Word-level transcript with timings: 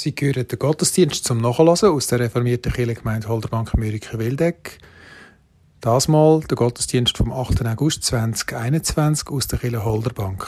Sie 0.00 0.14
hören 0.16 0.46
den 0.46 0.58
Gottesdienst 0.60 1.24
zum 1.24 1.38
Nachhören 1.38 1.90
aus 1.92 2.06
der 2.06 2.20
reformierten 2.20 2.72
Kirchengemeinde 2.72 3.26
Holderbank 3.26 3.76
Mürike-Wildeck. 3.76 4.78
Das 5.80 6.06
Mal 6.06 6.38
der 6.48 6.56
Gottesdienst 6.56 7.16
vom 7.16 7.32
8. 7.32 7.66
August 7.66 8.04
2021 8.04 9.28
aus 9.28 9.48
der 9.48 9.58
Kirche 9.58 9.84
Holderbank. 9.84 10.46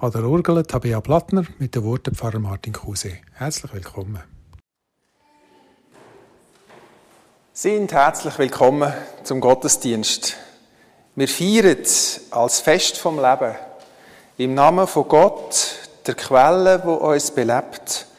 An 0.00 0.10
der 0.10 0.24
Orgel 0.24 0.64
Tabea 0.64 1.00
Plattner 1.00 1.44
mit 1.60 1.76
den 1.76 1.84
Worten 1.84 2.16
Pfarrer 2.16 2.40
Martin 2.40 2.72
Kruse. 2.72 3.12
Herzlich 3.34 3.72
willkommen. 3.72 4.24
Sind 7.52 7.92
herzlich 7.92 8.36
willkommen 8.40 8.92
zum 9.22 9.40
Gottesdienst. 9.40 10.36
Wir 11.14 11.28
feiern 11.28 11.76
als 12.32 12.58
Fest 12.58 12.98
vom 12.98 13.20
Leben 13.20 13.54
im 14.36 14.54
Namen 14.54 14.88
von 14.88 15.06
Gott, 15.06 15.76
der 16.08 16.14
Quelle, 16.14 16.82
wo 16.84 16.94
uns 16.94 17.30
belebt 17.30 18.09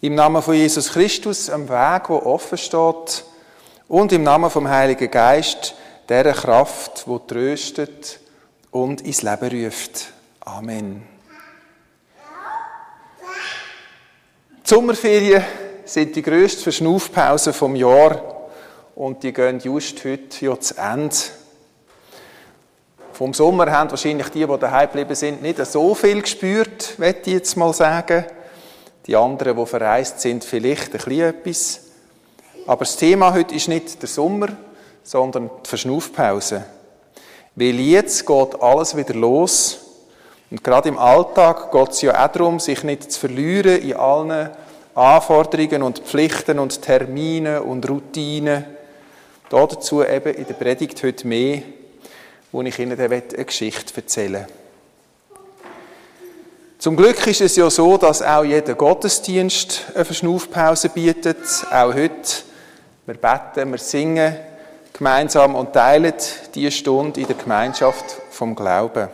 im 0.00 0.14
Namen 0.14 0.42
von 0.42 0.54
Jesus 0.54 0.92
Christus, 0.92 1.50
am 1.50 1.68
Weg, 1.68 2.08
wo 2.08 2.16
offen 2.16 2.56
steht, 2.56 3.24
und 3.88 4.12
im 4.12 4.22
Namen 4.22 4.50
vom 4.50 4.68
Heiligen 4.68 5.10
Geist, 5.10 5.74
der 6.08 6.32
Kraft, 6.32 7.04
wo 7.06 7.18
tröstet 7.18 8.20
und 8.70 9.00
ins 9.00 9.22
Leben 9.22 9.64
ruft. 9.64 10.12
Amen. 10.40 11.02
Die 14.64 14.74
Sommerferien 14.74 15.42
sind 15.84 16.14
die 16.14 16.22
grösste 16.22 16.62
Verschnaufpause 16.62 17.52
vom 17.52 17.74
Jahr 17.74 18.50
und 18.94 19.22
die 19.22 19.32
gehen 19.32 19.58
just 19.60 20.04
heute 20.04 20.44
ja 20.44 20.60
zu 20.60 20.76
Ende. 20.76 21.16
Vom 23.12 23.34
Sommer 23.34 23.70
haben 23.72 23.90
wahrscheinlich 23.90 24.28
die, 24.28 24.46
die 24.46 24.58
daheim 24.58 24.88
geblieben 24.88 25.14
sind, 25.14 25.42
nicht 25.42 25.64
so 25.66 25.94
viel 25.94 26.22
gespürt, 26.22 26.98
möchte 26.98 27.30
ich 27.30 27.36
jetzt 27.36 27.56
mal 27.56 27.72
sagen. 27.72 28.26
Die 29.08 29.16
anderen, 29.16 29.56
die 29.56 29.66
verreist 29.66 30.20
sind, 30.20 30.44
vielleicht 30.44 30.92
ein 30.94 31.00
bisschen 31.00 31.20
etwas. 31.22 31.80
Aber 32.66 32.80
das 32.80 32.96
Thema 32.96 33.32
heute 33.32 33.54
ist 33.54 33.66
nicht 33.66 34.02
der 34.02 34.08
Sommer, 34.08 34.48
sondern 35.02 35.50
die 35.64 35.68
Verschnaufpause. 35.68 36.64
Weil 37.54 37.80
jetzt 37.80 38.26
geht 38.26 38.60
alles 38.60 38.94
wieder 38.94 39.14
los. 39.14 39.78
Und 40.50 40.62
gerade 40.62 40.90
im 40.90 40.98
Alltag 40.98 41.72
geht 41.72 41.88
es 41.88 42.02
ja 42.02 42.22
auch 42.22 42.30
darum, 42.30 42.60
sich 42.60 42.84
nicht 42.84 43.10
zu 43.10 43.18
verlieren 43.18 43.80
in 43.80 43.96
allen 43.96 44.50
Anforderungen 44.94 45.82
und 45.82 46.00
Pflichten 46.00 46.58
und 46.58 46.82
Terminen 46.82 47.62
und 47.62 47.88
Routinen. 47.88 48.64
Dazu 49.48 50.04
eben 50.04 50.34
in 50.34 50.46
der 50.46 50.54
Predigt 50.54 51.02
heute 51.02 51.26
mehr, 51.26 51.62
wo 52.52 52.60
ich 52.60 52.78
Ihnen 52.78 53.00
eine 53.00 53.22
Geschichte 53.22 53.96
erzählen 53.96 54.42
möchte. 54.42 54.67
Zum 56.78 56.94
Glück 56.94 57.26
ist 57.26 57.40
es 57.40 57.56
ja 57.56 57.68
so, 57.68 57.96
dass 57.96 58.22
auch 58.22 58.44
jeder 58.44 58.76
Gottesdienst 58.76 59.86
eine 59.96 60.04
Verschnaufpause 60.04 60.90
bietet. 60.90 61.38
Auch 61.72 61.92
heute. 61.92 62.44
Wir 63.04 63.16
beten, 63.16 63.72
wir 63.72 63.78
singen 63.78 64.36
gemeinsam 64.92 65.56
und 65.56 65.72
teilen 65.72 66.12
diese 66.54 66.70
Stunde 66.70 67.20
in 67.20 67.26
der 67.26 67.34
Gemeinschaft 67.34 68.04
vom 68.30 68.54
Glauben. 68.54 69.08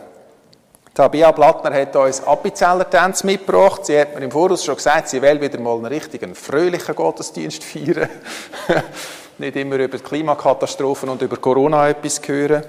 Tabia 0.93 1.31
Blattner 1.31 1.73
hat 1.73 1.95
uns 1.95 2.21
Appenzeller 2.21 2.87
Tanz 2.87 3.23
mitgebracht. 3.23 3.87
Sie 3.87 3.99
hat 3.99 4.13
mir 4.13 4.23
im 4.23 4.29
Voraus 4.31 4.63
schon 4.63 4.75
gesagt, 4.75 5.09
sie 5.09 5.19
will 5.19 5.41
wieder 5.41 5.59
mal 5.59 5.77
einen 5.77 5.85
richtigen 5.85 6.35
fröhlichen 6.35 6.93
Gottesdienst 6.93 7.63
feiern. 7.63 8.09
Nicht 9.39 9.55
immer 9.55 9.77
über 9.77 9.97
Klimakatastrophen 9.97 11.09
und 11.09 11.19
über 11.19 11.37
Corona 11.37 11.89
etwas 11.89 12.21
hören. 12.27 12.63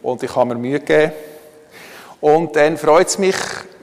Und 0.00 0.22
ich 0.22 0.34
habe 0.34 0.54
mir 0.54 0.60
Mühe 0.60 0.80
gegeben. 0.80 1.12
Und 2.22 2.56
dann 2.56 2.78
freut 2.78 3.08
es 3.08 3.18
mich, 3.18 3.36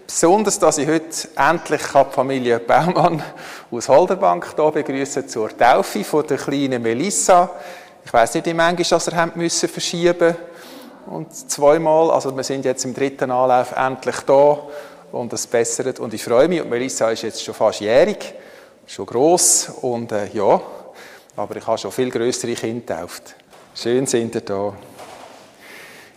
besonders, 0.09 0.57
dass 0.57 0.79
ich 0.79 0.87
heute 0.87 1.27
endlich 1.35 1.81
die 1.83 2.11
Familie 2.11 2.57
Baumann 2.57 3.21
aus 3.69 3.87
Holderbank 3.87 4.55
hier 4.55 4.71
begrüßen 4.71 5.29
zur 5.29 5.55
Taufe 5.55 6.03
von 6.03 6.25
der 6.25 6.37
kleinen 6.37 6.81
Melissa. 6.81 7.51
Ich 8.03 8.11
weiß 8.11 8.33
nicht, 8.33 8.47
wie 8.47 8.55
manchmal 8.55 8.89
dass 8.89 9.07
er 9.07 9.17
haben 9.17 9.33
müssen 9.35 9.69
verschieben 9.69 10.35
und 11.05 11.31
zweimal, 11.51 12.09
also 12.09 12.35
wir 12.35 12.43
sind 12.43 12.65
jetzt 12.65 12.85
im 12.85 12.95
dritten 12.95 13.29
Anlauf 13.29 13.71
endlich 13.73 14.19
da 14.21 14.57
und 15.11 15.31
es 15.31 15.45
bessert 15.45 15.99
und 15.99 16.11
ich 16.11 16.23
freue 16.23 16.47
mich 16.47 16.63
und 16.63 16.71
Melissa 16.71 17.11
ist 17.11 17.21
jetzt 17.21 17.43
schon 17.43 17.53
fast 17.53 17.81
jährig, 17.81 18.33
schon 18.87 19.05
groß 19.05 19.73
und 19.81 20.11
äh, 20.11 20.27
ja, 20.33 20.59
aber 21.35 21.55
ich 21.55 21.67
habe 21.67 21.77
schon 21.77 21.91
viel 21.91 22.09
größere 22.09 22.53
Kinder 22.53 22.95
getauft. 22.95 23.35
Schön 23.75 24.07
sind 24.07 24.33
ihr 24.33 24.41
da. 24.41 24.73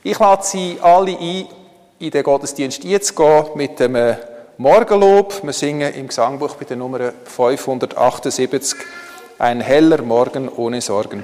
Ich 0.02 0.18
lade 0.18 0.42
Sie 0.44 0.78
alle 0.80 1.18
ein, 1.18 1.46
in 2.02 2.10
den 2.10 2.24
Gottesdienst 2.24 2.82
jetzt 2.82 3.14
gehen 3.14 3.44
mit 3.54 3.78
dem 3.78 3.94
äh, 3.94 4.16
Morgenlob. 4.58 5.40
Wir 5.44 5.52
singen 5.52 5.94
im 5.94 6.08
Gesangbuch 6.08 6.56
bei 6.56 6.64
der 6.64 6.76
Nummer 6.76 7.12
578 7.24 8.76
Ein 9.38 9.60
heller 9.60 10.02
Morgen 10.02 10.48
ohne 10.48 10.80
Sorgen. 10.80 11.22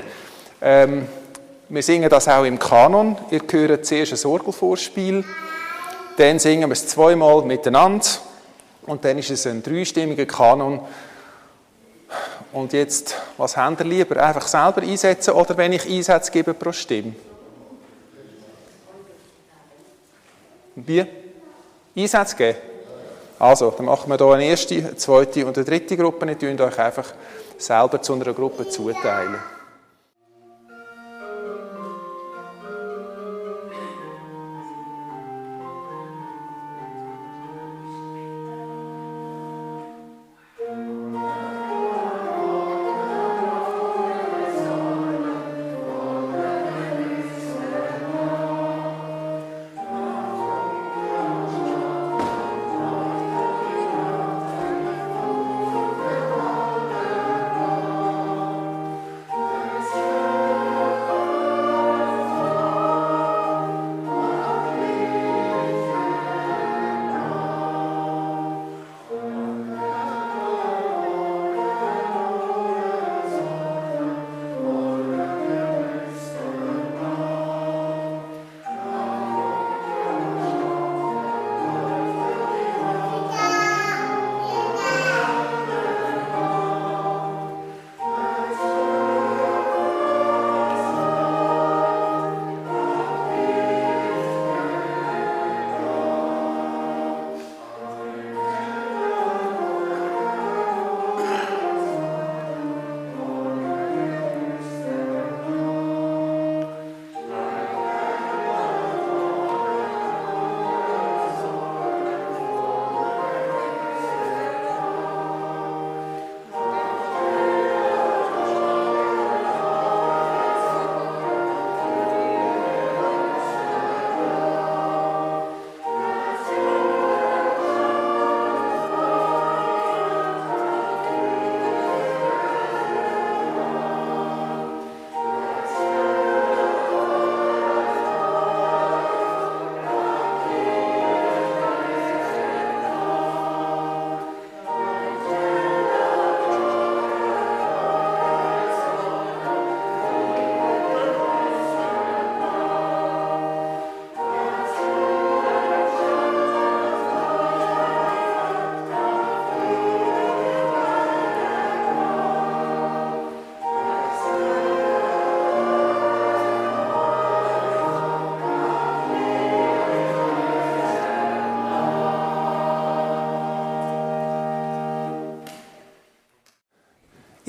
Ähm, 0.63 1.09
wir 1.69 1.83
singen 1.83 2.09
das 2.09 2.29
auch 2.29 2.45
im 2.45 2.61
Kanon. 2.61 3.17
Ihr 3.33 3.41
hört 3.51 3.87
zuerst 3.87 4.25
ein 4.25 4.31
Orgelvorspiel, 4.31 5.25
dann 6.17 6.39
singen 6.39 6.71
wir 6.71 6.75
es 6.75 6.87
zweimal 6.87 7.43
miteinander 7.43 8.07
und 8.87 9.05
dann 9.05 9.19
ist 9.19 9.31
es 9.31 9.49
ein 9.49 9.65
dreistimmiger 9.65 10.27
Kanon. 10.27 10.81
Und 12.53 12.73
jetzt, 12.73 13.17
was 13.37 13.57
habt 13.57 13.81
ihr 13.81 13.85
lieber? 13.85 14.23
Einfach 14.23 14.47
selber 14.47 14.83
einsetzen 14.83 15.35
oder 15.35 15.57
wenn 15.57 15.73
ich 15.73 15.91
Einsätze 15.91 16.31
gebe 16.31 16.55
pro 16.55 16.71
Stimme? 16.71 17.15
Wie? 20.87 21.05
Einsätze 21.97 22.37
geben? 22.37 22.59
Also, 23.39 23.73
dann 23.77 23.87
machen 23.87 24.11
wir 24.11 24.17
hier 24.17 24.35
eine 24.35 24.45
erste, 24.47 24.75
eine 24.77 24.97
zweite 24.97 25.47
und 25.47 25.57
eine 25.57 25.65
dritte 25.65 25.97
Gruppe. 25.97 26.27
Ihr 26.27 26.35
könnt 26.35 26.61
euch 26.61 26.79
einfach 26.79 27.13
selber 27.57 28.03
zu 28.03 28.15
einer 28.15 28.33
Gruppe 28.33 28.69
zuteilen. 28.69 29.37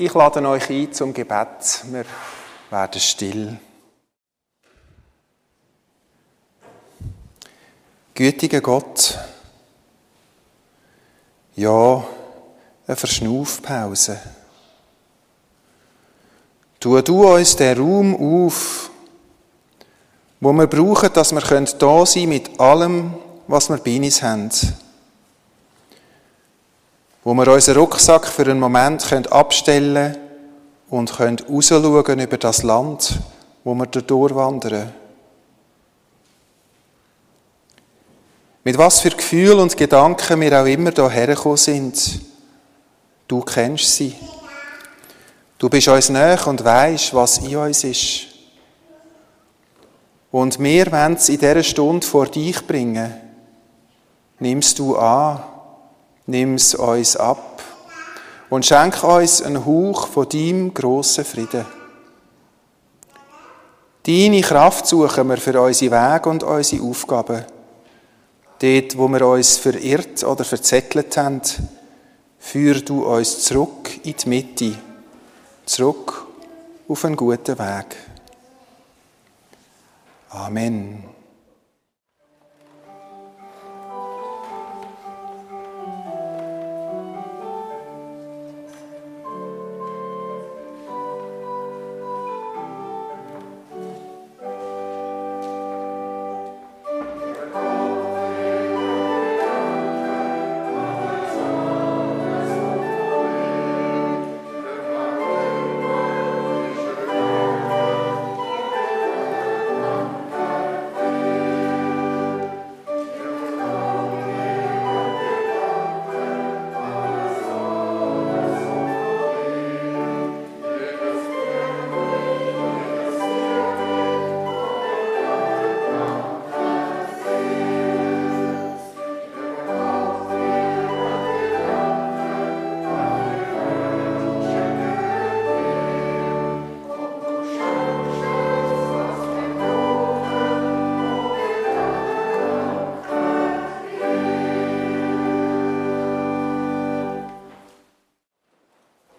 Ich 0.02 0.14
lade 0.14 0.40
euch 0.48 0.70
ein 0.70 0.90
zum 0.94 1.12
Gebet. 1.12 1.84
Wir 1.90 2.06
werden 2.70 3.00
still. 3.02 3.58
Gütiger 8.14 8.62
Gott, 8.62 9.18
ja, 11.54 12.02
eine 12.86 12.96
Verschnaufpause. 12.96 14.18
Tu 16.80 17.02
du 17.02 17.28
uns 17.28 17.56
den 17.56 17.78
Raum 17.78 18.46
auf, 18.46 18.90
wo 20.40 20.50
wir 20.54 20.66
brauchen, 20.66 21.12
dass 21.12 21.32
wir 21.32 21.42
da 21.42 22.06
sein 22.06 22.22
können 22.22 22.28
mit 22.30 22.58
allem, 22.58 23.14
was 23.46 23.68
wir 23.68 23.76
bei 23.76 23.98
uns 23.98 24.22
haben. 24.22 24.50
Wo 27.30 27.34
wir 27.34 27.46
unseren 27.46 27.76
Rucksack 27.76 28.26
für 28.26 28.42
einen 28.42 28.58
Moment 28.58 29.06
abstellen 29.30 30.14
können 30.14 30.18
und 30.88 31.12
können 31.16 31.38
rausschauen 31.48 32.18
über 32.18 32.36
das 32.38 32.64
Land, 32.64 33.20
wo 33.62 33.72
wir 33.72 33.86
durchwandern. 33.86 34.92
Mit 38.64 38.76
was 38.76 38.98
für 38.98 39.10
Gefühl 39.10 39.60
und 39.60 39.76
Gedanken 39.76 40.40
wir 40.40 40.60
auch 40.60 40.66
immer 40.66 40.90
hierher 40.90 41.28
gekommen 41.28 41.56
sind. 41.56 42.20
Du 43.28 43.42
kennst 43.42 43.94
sie. 43.94 44.16
Du 45.56 45.68
bist 45.68 45.86
uns 45.86 46.08
näher 46.08 46.44
und 46.48 46.64
weißt, 46.64 47.14
was 47.14 47.38
in 47.38 47.56
uns 47.56 47.84
ist. 47.84 48.22
Und 50.32 50.58
wir 50.58 50.90
wollen 50.90 51.14
es 51.14 51.28
in 51.28 51.38
dieser 51.38 51.62
Stunde 51.62 52.04
vor 52.04 52.26
dich 52.26 52.66
bringen. 52.66 53.14
Nimmst 54.40 54.80
du 54.80 54.96
an, 54.96 55.44
nimm 56.26 56.54
es 56.54 56.74
uns 56.74 57.16
ab 57.16 57.62
und 58.48 58.66
schenk 58.66 59.02
uns 59.04 59.42
einen 59.42 59.64
Hauch 59.64 60.06
von 60.06 60.28
deinem 60.28 60.74
grossen 60.74 61.24
Frieden. 61.24 61.64
Deine 64.02 64.40
Kraft 64.40 64.86
suchen 64.86 65.28
wir 65.28 65.36
für 65.36 65.60
unsere 65.60 65.92
Wege 65.92 66.28
und 66.28 66.42
unsere 66.42 66.82
Aufgaben. 66.82 67.44
Dort, 68.58 68.98
wo 68.98 69.08
wir 69.08 69.26
uns 69.26 69.56
verirrt 69.56 70.24
oder 70.24 70.44
verzettelt 70.44 71.16
haben, 71.16 71.40
führ 72.38 72.80
du 72.80 73.04
uns 73.04 73.44
zurück 73.44 73.90
in 74.02 74.14
die 74.16 74.28
Mitte 74.28 74.74
zurück 75.70 76.26
auf 76.88 77.04
einen 77.04 77.16
guten 77.16 77.58
Weg. 77.58 77.96
Amen. 80.30 81.19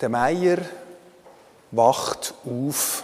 Der 0.01 0.09
Meier 0.09 0.57
wacht 1.69 2.33
auf. 2.43 3.03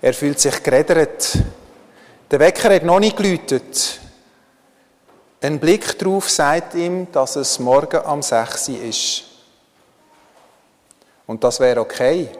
Er 0.00 0.14
fühlt 0.14 0.40
sich 0.40 0.62
gereddert. 0.62 1.38
Der 2.30 2.40
Wecker 2.40 2.74
hat 2.74 2.82
noch 2.82 2.98
nicht 2.98 3.16
geläutet. 3.16 4.00
Ein 5.42 5.60
Blick 5.60 5.98
darauf 5.98 6.30
sagt 6.30 6.74
ihm, 6.74 7.12
dass 7.12 7.36
es 7.36 7.58
morgen 7.58 8.00
am 8.06 8.22
6 8.22 8.70
Uhr 8.70 8.82
ist. 8.82 9.24
Und 11.26 11.44
das 11.44 11.60
wäre 11.60 11.80
okay. 11.80 12.30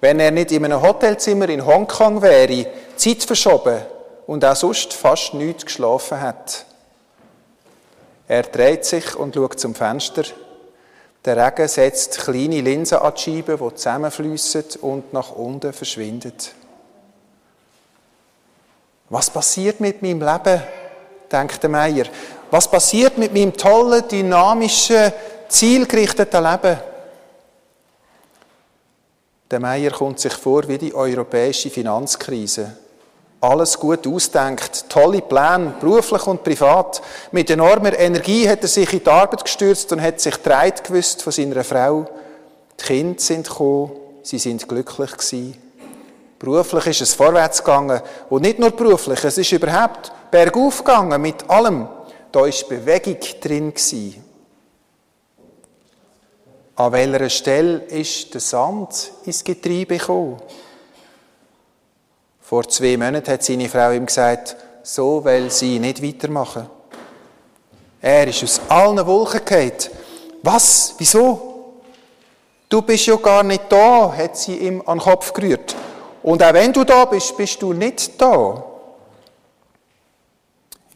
Wenn 0.00 0.20
er 0.20 0.30
nicht 0.30 0.52
in 0.52 0.64
einem 0.64 0.80
Hotelzimmer 0.80 1.50
in 1.50 1.66
Hongkong 1.66 2.22
wäre, 2.22 2.66
Zeit 2.96 3.22
verschoben 3.24 3.82
und 4.26 4.42
auch 4.42 4.56
sonst 4.56 4.94
fast 4.94 5.34
nichts 5.34 5.66
geschlafen 5.66 6.18
hat. 6.18 6.64
Er 8.26 8.44
dreht 8.44 8.86
sich 8.86 9.14
und 9.14 9.34
schaut 9.34 9.60
zum 9.60 9.74
Fenster. 9.74 10.24
Der 11.24 11.36
Regen 11.36 11.68
setzt 11.68 12.18
kleine 12.18 12.60
Linsen 12.60 12.98
an 12.98 13.12
die 13.14 13.20
Scheibe, 13.20 13.56
die 13.56 13.74
zusammenfließen 13.74 14.64
und 14.82 15.12
nach 15.12 15.32
unten 15.32 15.72
verschwinden. 15.72 16.32
Was 19.10 19.30
passiert 19.30 19.80
mit 19.80 20.02
meinem 20.02 20.20
Leben? 20.20 20.62
denkt 21.30 21.62
der 21.62 21.70
Meier. 21.70 22.06
Was 22.50 22.70
passiert 22.70 23.18
mit 23.18 23.34
meinem 23.34 23.52
tollen, 23.52 24.06
dynamischen, 24.08 25.12
zielgerichteten 25.48 26.42
Leben? 26.42 26.78
Der 29.50 29.60
Meier 29.60 29.90
kommt 29.90 30.20
sich 30.20 30.32
vor 30.32 30.66
wie 30.68 30.78
die 30.78 30.94
europäische 30.94 31.70
Finanzkrise 31.70 32.76
alles 33.40 33.78
gut 33.78 34.06
ausdenkt, 34.06 34.88
tolle 34.88 35.22
Pläne, 35.22 35.74
beruflich 35.80 36.26
und 36.26 36.42
privat. 36.42 37.00
Mit 37.30 37.50
enormer 37.50 37.96
Energie 37.96 38.48
hat 38.48 38.62
er 38.62 38.68
sich 38.68 38.92
in 38.92 39.04
die 39.04 39.10
Arbeit 39.10 39.44
gestürzt 39.44 39.92
und 39.92 40.02
hat 40.02 40.20
sich 40.20 40.36
dreit 40.38 40.82
gewusst 40.84 41.22
von 41.22 41.32
seiner 41.32 41.62
Frau. 41.62 42.06
Die 42.80 42.84
Kinder 42.84 43.20
sind 43.20 43.48
gekommen, 43.48 43.92
sie 44.22 44.38
sind 44.38 44.68
glücklich 44.68 45.12
gewesen. 45.12 45.56
Beruflich 46.38 46.86
ist 46.86 47.00
es 47.00 47.14
vorwärts 47.14 47.64
gegangen 47.64 48.00
und 48.28 48.42
nicht 48.42 48.58
nur 48.58 48.70
beruflich, 48.70 49.22
es 49.24 49.38
ist 49.38 49.52
überhaupt 49.52 50.12
bergauf 50.30 50.78
gegangen 50.84 51.20
mit 51.20 51.48
allem. 51.48 51.88
Da 52.30 52.46
ist 52.46 52.68
Bewegung 52.68 53.18
drin 53.40 53.70
gewesen. 53.70 54.24
An 56.76 56.92
welcher 56.92 57.28
Stelle 57.28 57.78
ist 57.86 58.34
der 58.34 58.40
Sand 58.40 59.10
ins 59.24 59.42
Getriebe 59.42 59.98
gekommen? 59.98 60.36
Vor 62.48 62.66
zwei 62.66 62.96
Monaten 62.96 63.30
hat 63.30 63.44
seine 63.44 63.68
Frau 63.68 63.90
ihm 63.90 64.06
gesagt, 64.06 64.56
so 64.82 65.22
will 65.22 65.50
sie 65.50 65.78
nicht 65.78 66.02
weitermachen. 66.02 66.66
Er 68.00 68.26
ist 68.26 68.42
aus 68.42 68.60
allen 68.70 69.06
Wolken 69.06 69.44
gefallen. 69.44 69.94
Was? 70.42 70.94
Wieso? 70.96 71.74
Du 72.66 72.80
bist 72.80 73.04
ja 73.04 73.16
gar 73.16 73.42
nicht 73.42 73.64
da, 73.68 74.10
hat 74.16 74.38
sie 74.38 74.56
ihm 74.56 74.82
an 74.86 74.96
den 74.96 75.04
Kopf 75.04 75.34
gerührt. 75.34 75.76
Und 76.22 76.42
auch 76.42 76.54
wenn 76.54 76.72
du 76.72 76.84
da 76.84 77.04
bist, 77.04 77.36
bist 77.36 77.60
du 77.60 77.74
nicht 77.74 78.18
da. 78.18 78.64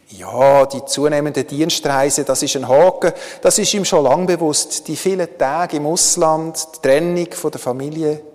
Ja, 0.09 0.65
die 0.65 0.87
zunehmende 0.87 1.45
Dienstreise, 1.45 2.25
das 2.25 2.43
ist 2.43 2.57
ein 2.57 2.67
Haken, 2.67 3.13
das 3.43 3.59
ist 3.59 3.75
ihm 3.75 3.85
schon 3.85 4.05
lange 4.05 4.25
bewusst. 4.25 4.89
Die 4.89 4.97
vielen 4.97 5.29
Tage 5.37 5.77
im 5.77 5.87
Ausland, 5.87 6.67
die 6.77 6.89
Trennung 6.89 7.31
von 7.31 7.51
der 7.51 7.61
Familie, 7.61 8.32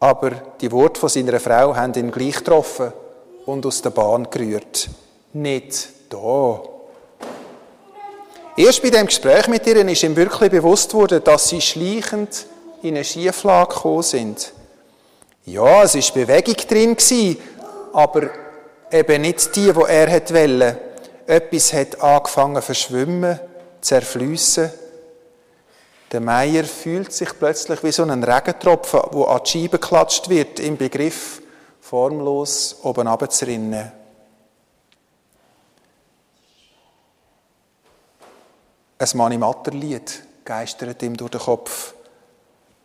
aber 0.00 0.30
die 0.60 0.72
Worte 0.72 0.98
von 0.98 1.10
seiner 1.10 1.38
Frau 1.38 1.76
haben 1.76 1.92
ihn 1.94 2.10
gleich 2.10 2.36
getroffen 2.36 2.92
und 3.44 3.66
aus 3.66 3.82
der 3.82 3.90
Bahn 3.90 4.28
gerührt. 4.30 4.88
Nicht 5.34 5.88
da. 6.08 6.62
Erst 8.56 8.82
bei 8.82 8.90
dem 8.90 9.06
Gespräch 9.06 9.46
mit 9.46 9.66
ihr 9.66 9.86
ist 9.86 10.02
ihm 10.02 10.16
wirklich 10.16 10.50
bewusst 10.50 10.92
worden, 10.94 11.22
dass 11.22 11.48
sie 11.48 11.60
schleichend 11.60 12.46
in 12.82 12.94
eine 12.94 13.04
Schieflage 13.04 13.74
gekommen 13.74 14.02
sind. 14.02 14.52
Ja, 15.44 15.82
es 15.82 15.94
war 15.94 16.24
Bewegung 16.26 16.56
drin, 16.68 16.96
aber 17.92 18.30
eben 18.90 19.22
nicht 19.22 19.54
die, 19.54 19.72
die 19.72 19.82
er 19.86 20.10
wollte. 20.10 20.78
Etwas 21.26 21.72
hat 21.72 22.00
angefangen 22.00 22.56
zu 22.56 22.62
verschwimmen, 22.62 23.38
zu 23.80 23.88
zerfließen. 23.88 24.70
Der 26.12 26.20
Meier 26.20 26.64
fühlt 26.64 27.12
sich 27.12 27.38
plötzlich 27.38 27.84
wie 27.84 27.92
so 27.92 28.02
ein 28.02 28.24
Regentropfen, 28.24 29.00
wo 29.12 29.24
an 29.24 29.42
die 29.44 29.50
Scheibe 29.50 29.78
geklatscht 29.78 30.28
wird, 30.28 30.58
im 30.58 30.76
Begriff, 30.76 31.40
formlos 31.80 32.80
oben 32.82 33.06
runterzurinnen. 33.06 33.92
Ein 38.98 39.08
Manimatterlied 39.14 40.22
geistert 40.44 41.02
ihm 41.02 41.16
durch 41.16 41.30
den 41.30 41.40
Kopf. 41.40 41.94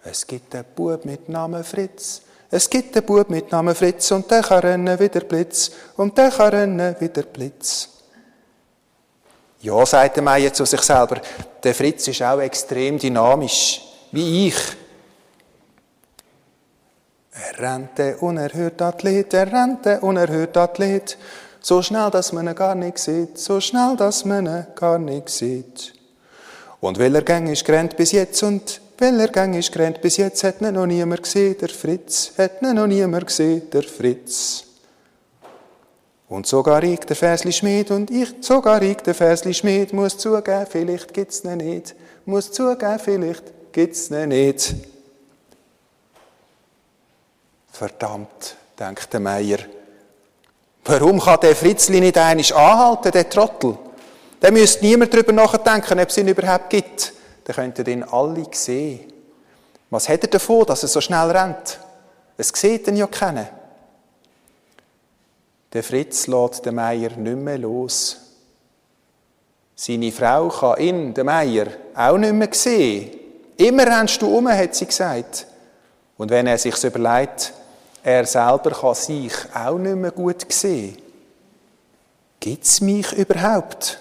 Es 0.03 0.25
gibt 0.25 0.53
einen 0.53 0.65
Bub 0.75 1.03
mit 1.03 1.27
Namen 1.27 1.63
Fritz. 1.63 2.21
Es 2.51 2.69
gibt 2.69 2.95
einen 2.95 3.05
Bub 3.05 3.29
mit 3.29 3.51
Namen 3.51 3.73
Fritz 3.73 4.11
und 4.11 4.29
der 4.29 4.43
kann 4.43 4.59
rennen 4.59 4.99
wie 4.99 5.09
der 5.09 5.21
Blitz. 5.21 5.71
Und 5.97 6.15
der 6.17 6.29
kann 6.29 6.49
rennen 6.49 6.95
wie 6.99 7.09
der 7.09 7.23
Blitz. 7.23 7.89
Ja, 9.65 9.83
sagt 9.83 10.17
der 10.17 10.21
Meier 10.21 10.53
zu 10.53 10.63
sich 10.63 10.81
selber, 10.81 11.19
der 11.63 11.73
Fritz 11.73 12.07
ist 12.07 12.21
auch 12.21 12.39
extrem 12.39 12.99
dynamisch, 12.99 13.81
wie 14.11 14.49
ich. 14.49 14.55
Er 17.31 17.59
rennt 17.59 17.97
der 17.97 18.21
unerhörte 18.21 18.85
Athlet, 18.85 19.33
er 19.33 19.51
rennt 19.51 19.83
der 19.83 20.03
unerhörte 20.03 20.61
Athlet. 20.61 21.17
So 21.61 21.81
schnell, 21.81 22.11
dass 22.11 22.31
man 22.31 22.47
ihn 22.47 22.53
gar 22.53 22.75
nicht 22.75 22.99
sieht, 22.99 23.39
so 23.39 23.59
schnell, 23.59 23.95
dass 23.97 24.23
man 24.23 24.45
ihn 24.45 24.67
gar 24.75 24.99
nicht 24.99 25.29
sieht. 25.29 25.93
Und 26.79 26.99
weil 26.99 27.15
er 27.15 27.23
gang 27.23 27.49
ist 27.49 27.65
gerannt 27.65 27.97
bis 27.97 28.11
jetzt 28.11 28.43
und 28.43 28.79
weil 28.99 29.19
er 29.19 29.29
gang 29.29 29.55
ist 29.55 29.71
gerannt 29.71 29.99
bis 29.99 30.17
jetzt, 30.17 30.43
hat 30.43 30.61
ihn 30.61 30.75
noch 30.75 30.85
niemand 30.85 31.23
gesehen, 31.23 31.57
der 31.59 31.69
Fritz, 31.69 32.33
hat 32.37 32.61
ihn 32.61 32.75
noch 32.75 32.85
niemand 32.85 33.25
gesehen, 33.25 33.67
der 33.71 33.81
Fritz. 33.81 34.63
Und 36.27 36.47
sogar 36.47 36.83
ich, 36.83 37.01
der 37.01 37.15
Versli 37.15 37.51
Schmied, 37.51 37.91
und 37.91 38.09
ich, 38.09 38.33
sogar 38.41 38.81
ich, 38.81 38.97
der 38.97 39.13
Versli 39.13 39.53
Schmied, 39.53 39.93
muss 39.93 40.17
zugeben, 40.17 40.65
vielleicht 40.67 41.13
gibt's 41.13 41.43
ihn 41.43 41.57
nicht, 41.57 41.95
muss 42.25 42.51
zugeben, 42.51 42.99
vielleicht 42.99 43.43
gibt's 43.71 44.09
ihn 44.09 44.29
nicht. 44.29 44.73
Verdammt, 47.71 48.55
denkt 48.79 49.13
der 49.13 49.19
Meier. 49.19 49.59
Warum 50.85 51.19
kann 51.19 51.39
der 51.41 51.55
Fritzli 51.55 51.99
nicht 51.99 52.17
einig 52.17 52.55
anhalten, 52.55 53.11
der 53.11 53.29
Trottel? 53.29 53.77
Da 54.39 54.51
müsste 54.51 54.85
niemand 54.85 55.13
darüber 55.13 55.31
nachdenken, 55.31 55.99
ob 55.99 56.09
es 56.09 56.17
ihn 56.17 56.27
überhaupt 56.27 56.69
gibt. 56.69 57.13
Dann 57.43 57.55
könnten 57.55 57.85
ihn 57.87 58.03
alle 58.03 58.45
sehen. 58.51 59.11
Was 59.89 60.09
hat 60.09 60.23
er 60.23 60.29
davon, 60.29 60.65
dass 60.65 60.83
er 60.83 60.89
so 60.89 61.01
schnell 61.01 61.31
rennt? 61.31 61.79
Es 62.37 62.49
sieht 62.49 62.87
ihn 62.87 62.97
ja 62.97 63.07
keiner. 63.07 63.47
Der 65.75 65.83
Fritz 65.83 66.27
lässt 66.27 66.65
den 66.65 66.75
Meier 66.75 67.09
nicht 67.17 67.37
mehr 67.37 67.57
los. 67.57 68.15
Seine 69.75 70.09
Frau 70.09 70.47
kann 70.47 70.79
ihn, 70.79 71.13
den 71.13 71.25
Meier, 71.25 71.67
auch 71.93 72.17
nicht 72.17 72.33
mehr 72.33 72.47
sehen. 72.53 73.11
Immer 73.57 73.85
rennst 73.85 74.21
du 74.21 74.37
um, 74.37 74.47
hat 74.47 74.73
sie 74.73 74.85
gesagt. 74.85 75.45
Und 76.17 76.31
wenn 76.31 76.47
er 76.47 76.57
sich 76.57 76.81
überlegt, 76.81 77.51
er 78.01 78.25
selber 78.25 78.71
kann 78.71 78.95
sich 78.95 79.33
auch 79.53 79.77
nicht 79.77 79.97
mehr 79.97 80.11
gut 80.11 80.49
sehen. 80.49 80.97
Gibt 82.39 82.63
es 82.63 82.79
mich 82.79 83.11
überhaupt? 83.11 83.99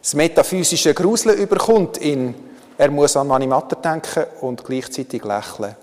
Das 0.00 0.14
metaphysische 0.14 0.94
Gruseln 0.94 1.36
überkommt 1.36 2.00
ihn. 2.00 2.32
Er 2.78 2.92
muss 2.92 3.16
an 3.16 3.32
Animator 3.32 3.82
denken 3.82 4.26
und 4.40 4.64
gleichzeitig 4.64 5.24
lächeln. 5.24 5.74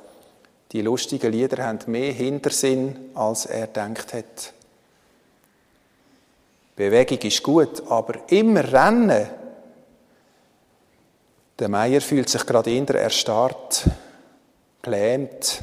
Die 0.71 0.81
lustigen 0.81 1.33
Lieder 1.33 1.61
haben 1.65 1.79
mehr 1.87 2.13
Hintersinn, 2.13 3.11
als 3.15 3.47
er 3.47 3.67
denkt 3.67 4.13
hat. 4.13 4.53
Bewegung 6.89 7.19
ist 7.19 7.43
gut, 7.43 7.83
aber 7.89 8.31
immer 8.31 8.63
rennen. 8.73 9.27
Der 11.59 11.69
Meier 11.69 12.01
fühlt 12.01 12.27
sich 12.27 12.43
gerade 12.43 12.75
in 12.75 12.87
der 12.87 13.01
erstarrt, 13.01 13.83
gelähmt. 14.81 15.61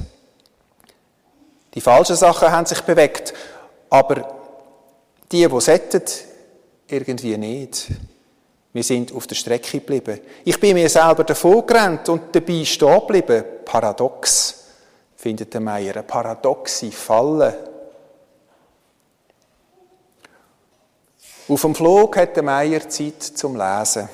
Die 1.75 1.80
falschen 1.80 2.14
Sachen 2.14 2.52
haben 2.52 2.66
sich 2.66 2.80
bewegt, 2.82 3.34
aber 3.90 4.37
die, 5.32 5.48
die 5.48 5.60
sollten, 5.60 6.02
irgendwie 6.87 7.37
nicht. 7.37 7.88
Wir 8.72 8.84
sind 8.84 9.12
auf 9.12 9.26
der 9.26 9.34
Strecke 9.34 9.80
geblieben. 9.80 10.20
Ich 10.44 10.60
bin 10.60 10.75
mir 10.75 10.88
selber 10.88 11.25
davon 11.25 11.66
gerannt 11.66 12.08
und 12.10 12.32
dabei 12.32 12.64
stehen 12.64 13.00
geblieben. 13.00 13.44
Paradox, 13.64 14.66
findet 15.16 15.52
der 15.52 15.60
Meier, 15.60 15.94
eine 15.94 16.04
paradoxe 16.04 16.92
Falle. 16.92 17.77
Auf 21.49 21.62
dem 21.62 21.75
Flug 21.75 22.17
hat 22.17 22.37
der 22.37 22.43
Meier 22.43 22.88
Zeit 22.88 23.23
zum 23.23 23.57
Lesen. 23.57 24.09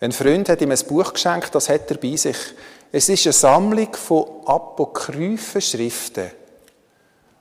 Ein 0.00 0.12
Freund 0.12 0.48
hat 0.48 0.60
ihm 0.60 0.70
ein 0.70 0.86
Buch 0.86 1.12
geschenkt, 1.14 1.54
das 1.54 1.68
hat 1.68 1.90
er 1.90 1.96
bei 1.96 2.16
sich. 2.16 2.36
Es 2.90 3.08
ist 3.08 3.26
eine 3.26 3.32
Sammlung 3.32 3.94
von 3.94 4.26
apokryphen 4.44 5.62
Schriften. 5.62 6.30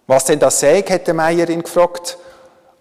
Was 0.07 0.25
denn 0.25 0.39
das 0.39 0.59
sagt, 0.59 0.89
hat 0.89 1.07
der 1.07 1.13
Meier 1.13 1.49
ihn 1.49 1.63
gefragt. 1.63 2.17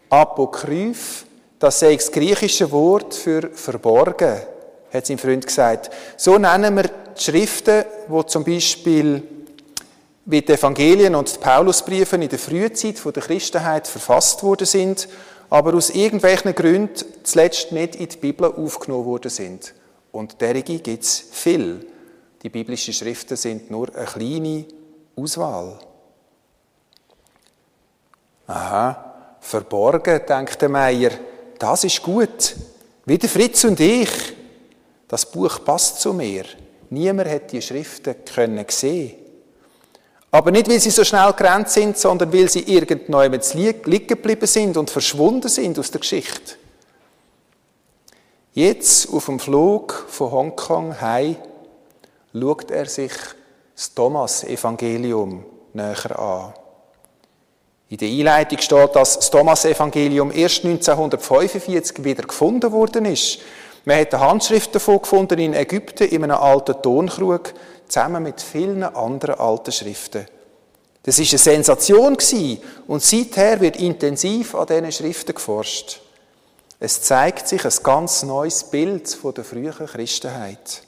Apokryph 0.08 1.24
das 1.60 1.78
sei 1.78 1.94
das 1.94 2.10
griechische 2.10 2.72
Wort 2.72 3.14
für 3.14 3.50
verborgen, 3.52 4.40
hat 4.92 5.06
sein 5.06 5.18
Freund 5.18 5.46
gesagt. 5.46 5.90
So 6.16 6.38
nennen 6.38 6.74
wir 6.74 6.84
die 6.84 7.22
Schriften, 7.22 7.84
wo 8.08 8.22
zum 8.22 8.44
Beispiel 8.44 9.22
wie 10.24 10.40
die 10.40 10.52
Evangelien 10.52 11.14
und 11.14 11.34
die 11.34 11.38
Paulusbriefe 11.38 12.16
in 12.16 12.28
der 12.28 12.38
Frühzeit 12.38 12.96
der 13.04 13.22
Christenheit 13.22 13.86
verfasst 13.86 14.42
worden 14.42 14.66
sind, 14.66 15.06
aber 15.50 15.74
aus 15.74 15.90
irgendwelchen 15.90 16.54
Gründen 16.54 17.04
zuletzt 17.22 17.72
nicht 17.72 17.96
in 17.96 18.08
die 18.08 18.16
Bibel 18.16 18.50
aufgenommen 18.52 19.04
worden 19.04 19.30
sind. 19.30 19.74
Und 20.12 20.40
derige 20.40 20.78
gibt 20.78 21.04
es 21.04 21.24
viel. 21.30 21.86
Die 22.42 22.48
biblischen 22.48 22.94
Schriften 22.94 23.36
sind 23.36 23.70
nur 23.70 23.94
eine 23.94 24.06
kleine 24.06 24.64
Auswahl. 25.16 25.78
Aha, 28.46 29.36
verborgen, 29.40 30.20
denkt 30.26 30.62
der 30.62 30.68
Meier 30.68 31.10
das 31.60 31.84
ist 31.84 32.02
gut. 32.02 32.56
Wie 33.04 33.18
der 33.18 33.28
Fritz 33.28 33.64
und 33.64 33.78
ich. 33.78 34.10
Das 35.06 35.30
Buch 35.30 35.62
passt 35.62 36.00
zu 36.00 36.14
mir. 36.14 36.44
Niemand 36.88 37.28
hat 37.28 37.52
die 37.52 37.60
Schriften 37.60 38.14
können 38.24 38.64
sehen. 38.68 39.14
Aber 40.32 40.50
nicht, 40.52 40.68
weil 40.68 40.78
sie 40.78 40.90
so 40.90 41.04
schnell 41.04 41.32
gerannt 41.32 41.70
sind, 41.70 41.98
sondern 41.98 42.32
weil 42.32 42.48
sie 42.48 42.60
irgendjemand 42.60 43.54
liegen 43.54 44.06
geblieben 44.06 44.46
sind 44.46 44.76
und 44.76 44.90
verschwunden 44.90 45.48
sind 45.48 45.78
aus 45.78 45.90
der 45.90 46.00
Geschichte. 46.00 46.54
Jetzt 48.52 49.12
auf 49.12 49.26
dem 49.26 49.40
Flug 49.40 50.06
von 50.08 50.30
Hongkong 50.30 51.00
heim 51.00 51.36
schaut 52.32 52.70
er 52.70 52.86
sich 52.86 53.12
das 53.74 53.94
Thomas-Evangelium 53.94 55.44
näher 55.72 56.18
an. 56.18 56.54
In 57.88 57.96
der 57.96 58.08
Einleitung 58.08 58.58
steht, 58.58 58.94
dass 58.94 59.16
das 59.16 59.30
Thomas-Evangelium 59.30 60.30
erst 60.30 60.64
1945 60.64 62.04
wieder 62.04 62.22
gefunden 62.22 62.70
worden 62.70 63.04
ist. 63.04 63.38
Man 63.84 63.98
hat 63.98 64.14
eine 64.14 64.22
Handschrift 64.22 64.74
davon 64.74 65.00
gefunden 65.00 65.38
in 65.38 65.54
Ägypten 65.54 66.08
in 66.08 66.22
einem 66.22 66.36
alten 66.36 66.80
Tonkrug, 66.82 67.52
zusammen 67.90 68.22
mit 68.22 68.40
vielen 68.40 68.82
anderen 68.82 69.38
alten 69.38 69.72
Schriften. 69.72 70.26
Das 71.02 71.18
ist 71.18 71.32
eine 71.32 71.38
Sensation 71.38 72.16
und 72.86 73.02
seither 73.02 73.60
wird 73.60 73.76
intensiv 73.76 74.54
an 74.54 74.66
diesen 74.66 74.92
Schriften 74.92 75.34
geforscht. 75.34 76.00
Es 76.78 77.02
zeigt 77.02 77.48
sich 77.48 77.64
ein 77.64 77.72
ganz 77.82 78.22
neues 78.22 78.64
Bild 78.64 79.08
von 79.08 79.34
der 79.34 79.44
frühen 79.44 79.72
Christenheit. 79.72 80.82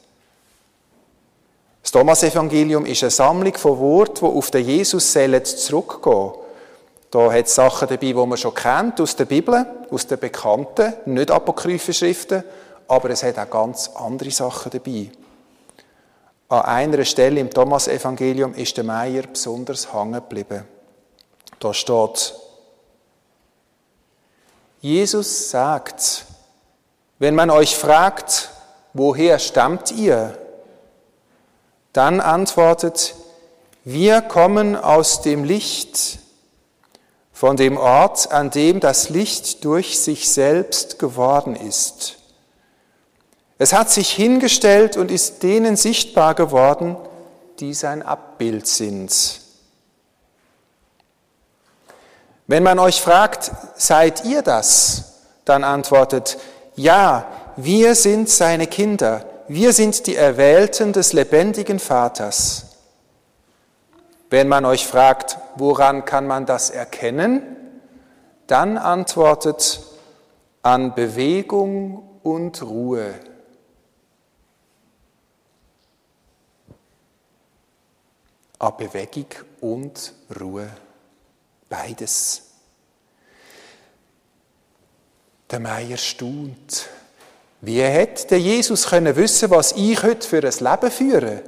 Das 1.82 1.90
Thomas-Evangelium 1.90 2.87
ist 2.87 3.02
eine 3.02 3.11
Sammlung 3.11 3.54
von 3.56 3.78
Worten, 3.78 4.26
die 4.26 4.37
auf 4.37 4.50
den 4.50 4.66
Jesus 4.66 5.12
zurückgehen 5.12 6.32
da 7.12 7.30
hat 7.30 7.44
es 7.44 7.54
Sachen 7.54 7.88
dabei, 7.88 8.06
die 8.06 8.14
man 8.14 8.38
schon 8.38 8.54
kennt 8.54 8.99
aus 8.99 9.14
der 9.14 9.26
Bibel, 9.26 9.66
aus 9.90 10.06
den 10.06 10.18
bekannten, 10.18 10.94
nicht 11.04 11.30
apokryphen 11.30 11.92
Schriften, 11.92 12.42
aber 12.88 13.11
es 13.11 13.23
hat 13.23 13.38
auch 13.38 13.50
ganz 13.50 13.90
andere 13.94 14.30
Sachen 14.30 14.73
dabei. 14.73 15.11
An 16.52 16.66
einer 16.66 17.02
Stelle 17.06 17.40
im 17.40 17.49
Thomas-Evangelium 17.49 18.52
ist 18.52 18.76
der 18.76 18.85
Meier 18.85 19.23
besonders 19.23 19.94
hängen 19.94 20.12
geblieben. 20.12 20.64
Da 21.59 21.73
steht, 21.73 22.35
Jesus 24.82 25.49
sagt, 25.49 26.26
wenn 27.18 27.35
man 27.35 27.49
euch 27.49 27.75
fragt, 27.75 28.50
woher 28.92 29.38
stammt 29.38 29.92
ihr? 29.92 30.37
Dann 31.94 32.21
antwortet, 32.21 33.14
wir 33.85 34.21
kommen 34.21 34.76
aus 34.76 35.23
dem 35.23 35.44
Licht, 35.44 36.18
von 37.32 37.56
dem 37.56 37.78
Ort, 37.78 38.30
an 38.30 38.50
dem 38.50 38.78
das 38.78 39.09
Licht 39.09 39.64
durch 39.64 39.99
sich 39.99 40.28
selbst 40.30 40.99
geworden 40.99 41.56
ist. 41.56 42.18
Es 43.59 43.73
hat 43.73 43.90
sich 43.90 44.11
hingestellt 44.11 44.97
und 44.97 45.11
ist 45.11 45.42
denen 45.42 45.76
sichtbar 45.76 46.35
geworden, 46.35 46.97
die 47.61 47.75
sein 47.75 48.02
Abbild 48.02 48.66
sind. 48.66 49.40
Wenn 52.47 52.62
man 52.62 52.78
euch 52.78 53.00
fragt, 53.00 53.52
seid 53.76 54.25
ihr 54.25 54.42
das? 54.42 55.21
Dann 55.44 55.64
antwortet, 55.64 56.38
ja, 56.75 57.26
wir 57.56 57.94
sind 57.94 58.28
seine 58.28 58.66
Kinder, 58.66 59.25
wir 59.49 59.73
sind 59.73 60.06
die 60.06 60.16
Erwählten 60.16 60.92
des 60.92 61.12
lebendigen 61.12 61.78
Vaters. 61.78 62.66
Wenn 64.30 64.49
man 64.49 64.64
euch 64.64 64.87
fragt, 64.87 65.38
woran 65.56 66.04
kann 66.04 66.26
man 66.26 66.47
das 66.47 66.71
erkennen, 66.71 67.42
dann 68.47 68.78
antwortet 68.78 69.80
an 70.62 70.94
Bewegung 70.94 72.02
und 72.23 72.62
Ruhe. 72.62 73.14
An 78.62 78.76
Bewegung 78.76 79.26
und 79.61 80.14
Ruhe. 80.40 80.69
Beides. 81.69 82.42
Der 85.50 85.59
Meier 85.59 85.97
staunt. 85.97 86.87
Wie 87.61 87.83
hätte 87.83 88.37
Jesus 88.37 88.87
können 88.88 89.14
wissen, 89.16 89.50
was 89.50 89.73
ich 89.73 90.00
heute 90.02 90.26
für 90.26 90.38
ein 90.38 90.42
Leben 90.42 90.90
führe? 90.90 91.42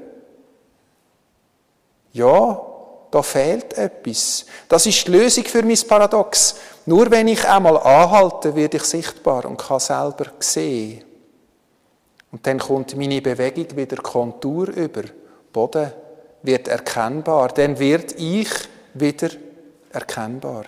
Ja, 2.12 2.60
da 3.10 3.22
fehlt 3.22 3.78
etwas. 3.78 4.46
Das 4.68 4.84
ist 4.86 5.06
die 5.06 5.12
Lösung 5.12 5.44
für 5.44 5.62
mein 5.62 5.78
Paradox. 5.88 6.56
Nur 6.86 7.10
wenn 7.12 7.28
ich 7.28 7.46
einmal 7.46 7.78
anhalte, 7.78 8.56
werde 8.56 8.78
ich 8.78 8.84
sichtbar 8.84 9.44
und 9.44 9.56
kann 9.56 9.78
selber 9.78 10.32
sehen. 10.40 11.04
Und 12.32 12.44
dann 12.44 12.58
kommt 12.58 12.96
meine 12.96 13.22
Bewegung 13.22 13.76
wieder 13.76 13.96
Kontur 13.98 14.68
über. 14.68 15.02
Boden 15.52 15.92
wird 16.44 16.68
erkennbar. 16.68 17.48
Dann 17.48 17.78
wird 17.78 18.12
ich 18.12 18.48
wieder 18.94 19.30
erkennbar. 19.90 20.64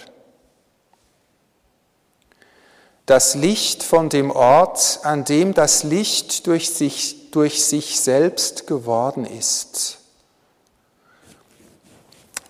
Das 3.04 3.36
Licht 3.36 3.84
von 3.84 4.08
dem 4.08 4.32
Ort, 4.32 4.98
an 5.04 5.24
dem 5.24 5.54
das 5.54 5.84
Licht 5.84 6.48
durch 6.48 6.70
sich, 6.70 7.30
durch 7.30 7.64
sich 7.64 8.00
selbst 8.00 8.66
geworden 8.66 9.24
ist. 9.24 9.98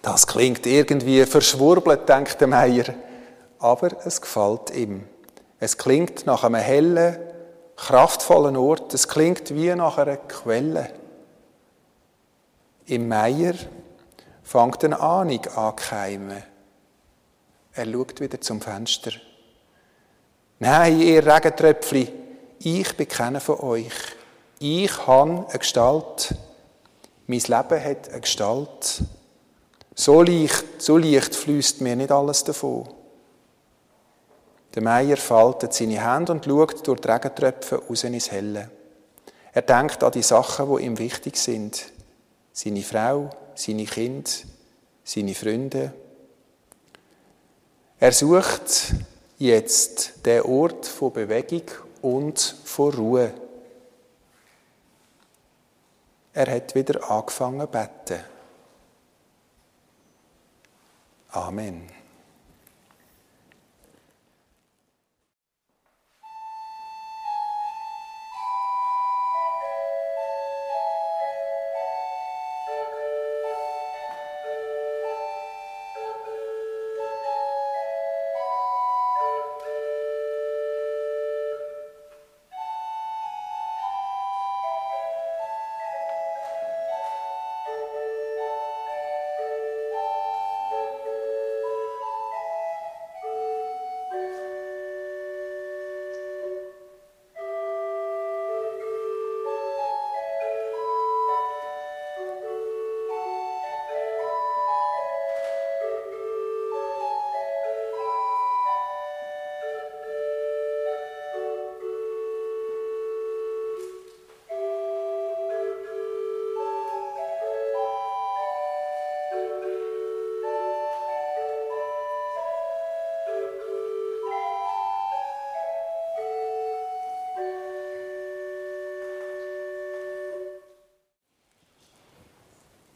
Das 0.01 0.27
klingt 0.27 0.67
irgendwie 0.67 1.27
verschwurbelt, 1.27 2.09
denkt 2.09 2.41
der 2.41 2.49
Meier, 2.49 2.95
aber 3.59 4.07
es 4.07 4.21
gefällt 4.23 4.71
ihm. 4.71 5.05
Es 5.59 5.77
klingt 5.77 6.27
nach 6.27 6.45
einem 6.45 6.61
hellen, 6.61 7.19
kraftvollen 7.77 8.57
Ort, 8.57 8.95
es 8.95 9.09
klingt 9.09 9.55
wie 9.55 9.75
nach 9.75 9.99
einer 9.99 10.17
Quelle. 10.17 10.91
Im 12.89 13.09
Meier 13.09 13.55
fängt 14.45 14.85
eine 14.85 15.01
Ahnung 15.01 15.45
an 15.57 15.75
keimen. 15.75 16.43
Er 17.73 17.85
schaut 17.85 18.21
wieder 18.21 18.41
zum 18.41 18.61
Fenster. 18.61 19.11
Nein, 20.61 21.01
ihr 21.01 21.27
Regentröpfli, 21.27 22.13
ich 22.61 22.97
bin 22.97 23.09
keiner 23.09 23.41
von 23.41 23.59
euch. 23.59 23.93
Ich 24.61 25.05
habe 25.05 25.47
eine 25.49 25.59
Gestalt. 25.59 26.35
Mein 27.27 27.41
Leben 27.41 27.85
hat 27.85 28.09
eine 28.09 28.21
Gestalt. 28.21 29.03
So 29.97 30.23
leicht, 30.23 30.81
so 30.81 30.97
leicht 30.97 31.35
fließt 31.35 31.81
mir 31.81 31.97
nicht 31.97 32.13
alles 32.13 32.45
davon. 32.45 32.89
Der 34.77 34.83
Meier 34.83 35.17
faltet 35.17 35.75
seine 35.75 36.01
Hände 36.01 36.31
und 36.31 36.45
schaut 36.45 36.87
durch 36.87 37.01
die 37.01 37.09
Regentröpfe 37.09 37.83
raus 37.89 38.05
ins 38.05 38.31
Helle. 38.31 38.71
Er 39.53 39.63
denkt 39.63 40.05
an 40.05 40.13
die 40.13 40.23
Sachen, 40.23 40.77
die 40.77 40.85
ihm 40.85 40.99
wichtig 40.99 41.37
sind. 41.37 41.96
Seine 42.59 42.83
Frau, 42.83 43.29
seine 43.55 43.85
Kinder, 43.85 44.31
seine 45.05 45.35
Freunde. 45.35 45.93
Er 48.01 48.13
sucht 48.13 48.95
jetzt 49.37 50.25
den 50.25 50.41
Ort 50.41 50.87
von 50.87 51.13
Bewegung 51.13 51.65
und 52.01 52.41
von 52.41 52.95
Ruhe. 52.95 53.35
Er 56.33 56.51
hat 56.55 56.75
wieder 56.75 57.11
angefangen 57.11 57.61
zu 57.61 57.67
beten. 57.67 58.25
Amen. 61.33 61.96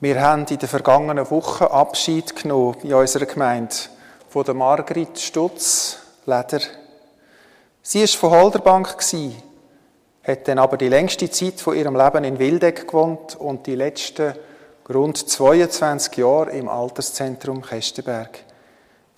Wir 0.02 0.18
haben 0.22 0.46
in 0.46 0.58
der 0.58 0.66
vergangenen 0.66 1.30
Woche 1.30 1.70
Abschied 1.70 2.34
genommen 2.34 2.74
in 2.82 2.94
unserer 2.94 3.26
Gemeinde 3.26 3.74
von 4.30 4.44
der 4.46 4.54
Margrit 4.54 5.20
Stutz, 5.20 5.98
Leder. 6.24 6.60
Sie 7.82 8.00
war 8.00 8.08
von 8.08 8.30
Holderbank, 8.30 8.96
hat 10.24 10.48
dann 10.48 10.58
aber 10.58 10.78
die 10.78 10.88
längste 10.88 11.30
Zeit 11.30 11.60
von 11.60 11.76
ihrem 11.76 11.96
Leben 11.96 12.24
in 12.24 12.38
Wildeck 12.38 12.86
gewohnt 12.86 13.36
und 13.36 13.66
die 13.66 13.74
letzten 13.74 14.32
rund 14.88 15.18
22 15.18 16.16
Jahre 16.16 16.52
im 16.52 16.70
Alterszentrum 16.70 17.60
Kestenberg. 17.60 18.38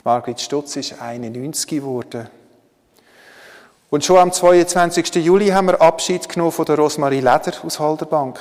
Die 0.01 0.03
Margrit 0.03 0.41
Stutz 0.41 0.75
ist 0.75 1.01
91 1.01 1.69
geworden. 1.69 2.29
Und 3.89 4.05
schon 4.05 4.19
am 4.19 4.33
22. 4.33 5.15
Juli 5.25 5.51
haben 5.51 5.69
wir 5.69 5.81
Abschied 5.81 6.29
genommen 6.29 6.51
von 6.51 6.65
der 6.65 6.75
Rosmarie 6.75 7.21
Leder 7.21 7.53
aus 7.65 7.79
Holderbank. 7.79 8.41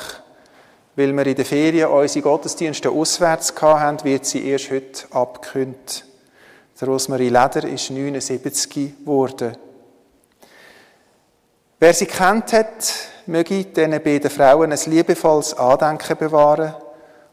Weil 0.95 1.13
wir 1.13 1.25
in 1.25 1.35
den 1.35 1.45
Ferien 1.45 1.89
unsere 1.89 2.23
Gottesdienste 2.23 2.89
auswärts 2.89 3.53
hatten, 3.61 4.03
wird 4.03 4.25
sie 4.25 4.45
erst 4.45 4.71
heute 4.71 5.05
abgekündigt. 5.11 6.05
Der 6.79 6.87
Rosmarie 6.87 7.29
Leder 7.29 7.63
ist 7.65 7.91
79 7.91 8.69
geworden. 8.69 9.55
Wer 11.79 11.93
sie 11.93 12.05
kennt 12.05 12.53
hat, 12.53 12.93
möge 13.25 13.63
diesen 13.63 14.03
beiden 14.03 14.29
Frauen 14.29 14.71
ein 14.71 14.79
liebevolles 14.85 15.53
Andenken 15.53 16.17
bewahren 16.17 16.75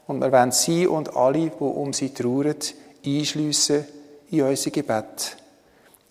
und 0.06 0.20
wir 0.20 0.32
wollen 0.32 0.52
sie 0.52 0.86
und 0.86 1.16
alle, 1.16 1.50
die 1.50 1.52
um 1.58 1.92
sie 1.92 2.14
trauern, 2.14 2.56
einschliessen 3.04 3.86
in 4.30 4.42
unser 4.42 4.70
Gebet. 4.70 5.36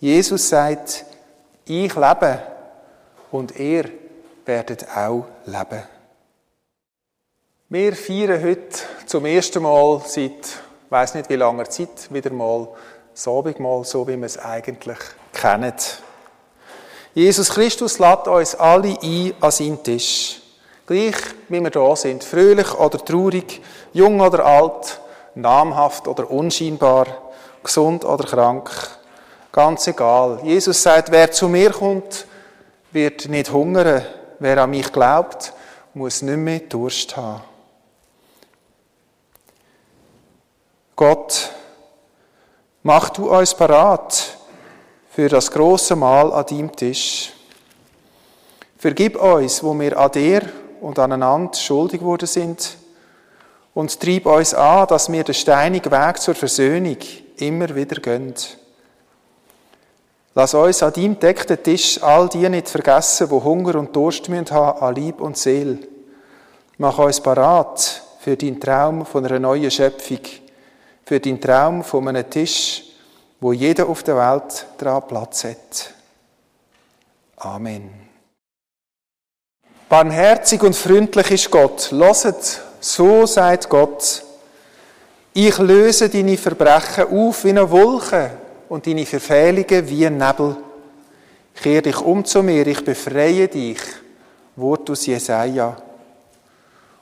Jesus 0.00 0.48
sagt, 0.48 1.04
ich 1.64 1.94
lebe 1.94 2.42
und 3.30 3.58
ihr 3.58 3.90
werdet 4.44 4.86
auch 4.96 5.26
leben. 5.46 5.97
Wir 7.70 7.94
feiern 7.94 8.42
heute 8.42 8.78
zum 9.04 9.26
ersten 9.26 9.62
Mal 9.62 10.00
seit, 10.06 10.32
weiss 10.88 11.12
nicht 11.12 11.28
wie 11.28 11.34
langer 11.34 11.68
Zeit, 11.68 12.10
wieder 12.10 12.32
mal 12.32 12.66
das 13.12 13.28
Abendmahl, 13.28 13.84
so 13.84 14.08
wie 14.08 14.16
wir 14.16 14.24
es 14.24 14.38
eigentlich 14.38 14.96
kennen. 15.34 15.74
Jesus 17.12 17.50
Christus 17.50 17.98
lädt 17.98 18.26
uns 18.26 18.54
alle 18.54 18.96
ein 19.02 19.34
an 19.38 19.50
seinen 19.50 19.82
Tisch. 19.82 20.40
Gleich 20.86 21.16
wie 21.50 21.60
wir 21.60 21.68
da 21.68 21.94
sind, 21.94 22.24
fröhlich 22.24 22.72
oder 22.72 23.04
traurig, 23.04 23.60
jung 23.92 24.18
oder 24.22 24.46
alt, 24.46 24.98
namhaft 25.34 26.08
oder 26.08 26.30
unscheinbar, 26.30 27.04
gesund 27.62 28.02
oder 28.02 28.24
krank, 28.24 28.70
ganz 29.52 29.86
egal. 29.86 30.40
Jesus 30.42 30.82
sagt, 30.82 31.10
wer 31.10 31.30
zu 31.32 31.50
mir 31.50 31.72
kommt, 31.72 32.26
wird 32.92 33.28
nicht 33.28 33.52
hungern. 33.52 34.06
Wer 34.38 34.56
an 34.56 34.70
mich 34.70 34.90
glaubt, 34.90 35.52
muss 35.92 36.22
nicht 36.22 36.38
mehr 36.38 36.60
Durst 36.60 37.14
haben. 37.14 37.42
Gott, 40.98 41.50
mach 42.82 43.10
du 43.10 43.30
uns 43.30 43.54
parat 43.54 44.36
für 45.08 45.28
das 45.28 45.48
große 45.48 45.94
Mahl 45.94 46.32
an 46.32 46.44
deinem 46.44 46.74
Tisch. 46.74 47.32
Vergib 48.76 49.14
uns, 49.14 49.62
wo 49.62 49.78
wir 49.78 49.96
an 49.96 50.10
dir 50.10 50.42
und 50.80 50.98
aneinander 50.98 51.54
schuldig 51.56 52.02
worden 52.02 52.26
sind, 52.26 52.76
und 53.74 54.00
trieb 54.00 54.26
uns 54.26 54.54
an, 54.54 54.88
dass 54.88 55.12
wir 55.12 55.22
den 55.22 55.36
steinigen 55.36 55.92
Weg 55.92 56.20
zur 56.20 56.34
Versöhnung 56.34 56.96
immer 57.36 57.72
wieder 57.76 58.00
gehen. 58.00 58.34
Lass 60.34 60.52
uns 60.52 60.82
an 60.82 60.94
deinem 60.94 61.20
deckten 61.20 61.62
Tisch 61.62 62.02
all 62.02 62.28
die 62.28 62.48
nicht 62.48 62.68
vergessen, 62.68 63.30
wo 63.30 63.44
Hunger 63.44 63.76
und 63.76 63.94
Durst 63.94 64.28
haben 64.28 64.48
an 64.82 64.94
Lieb 64.96 65.20
und 65.20 65.38
Seel. 65.38 65.78
Mach 66.76 66.98
uns 66.98 67.20
parat 67.20 68.02
für 68.18 68.36
deinen 68.36 68.60
Traum 68.60 69.06
von 69.06 69.24
einer 69.24 69.38
neuen 69.38 69.70
Schöpfung, 69.70 70.18
für 71.08 71.18
deinen 71.18 71.40
Traum 71.40 71.82
von 71.82 72.06
einem 72.06 72.28
Tisch, 72.28 72.82
wo 73.40 73.54
jeder 73.54 73.88
auf 73.88 74.02
der 74.02 74.14
Welt 74.14 74.66
dran 74.76 75.02
Platz 75.08 75.44
hat. 75.44 75.94
Amen. 77.38 77.90
Barmherzig 79.88 80.62
und 80.62 80.76
freundlich 80.76 81.30
ist 81.30 81.50
Gott. 81.50 81.88
Loset, 81.92 82.60
so 82.78 83.24
sagt 83.24 83.70
Gott. 83.70 84.22
Ich 85.32 85.56
löse 85.56 86.10
deine 86.10 86.36
Verbrechen 86.36 87.04
auf 87.10 87.42
wie 87.42 87.50
eine 87.50 87.70
Wolke 87.70 88.32
und 88.68 88.86
deine 88.86 89.06
Verfehlungen 89.06 89.88
wie 89.88 90.06
ein 90.06 90.18
Nebel. 90.18 90.56
Kehr 91.54 91.80
dich 91.80 91.98
um 92.02 92.22
zu 92.22 92.42
mir, 92.42 92.66
ich 92.66 92.84
befreie 92.84 93.48
dich. 93.48 93.80
Wort 94.56 94.90
aus 94.90 95.06
Jesaja. 95.06 95.74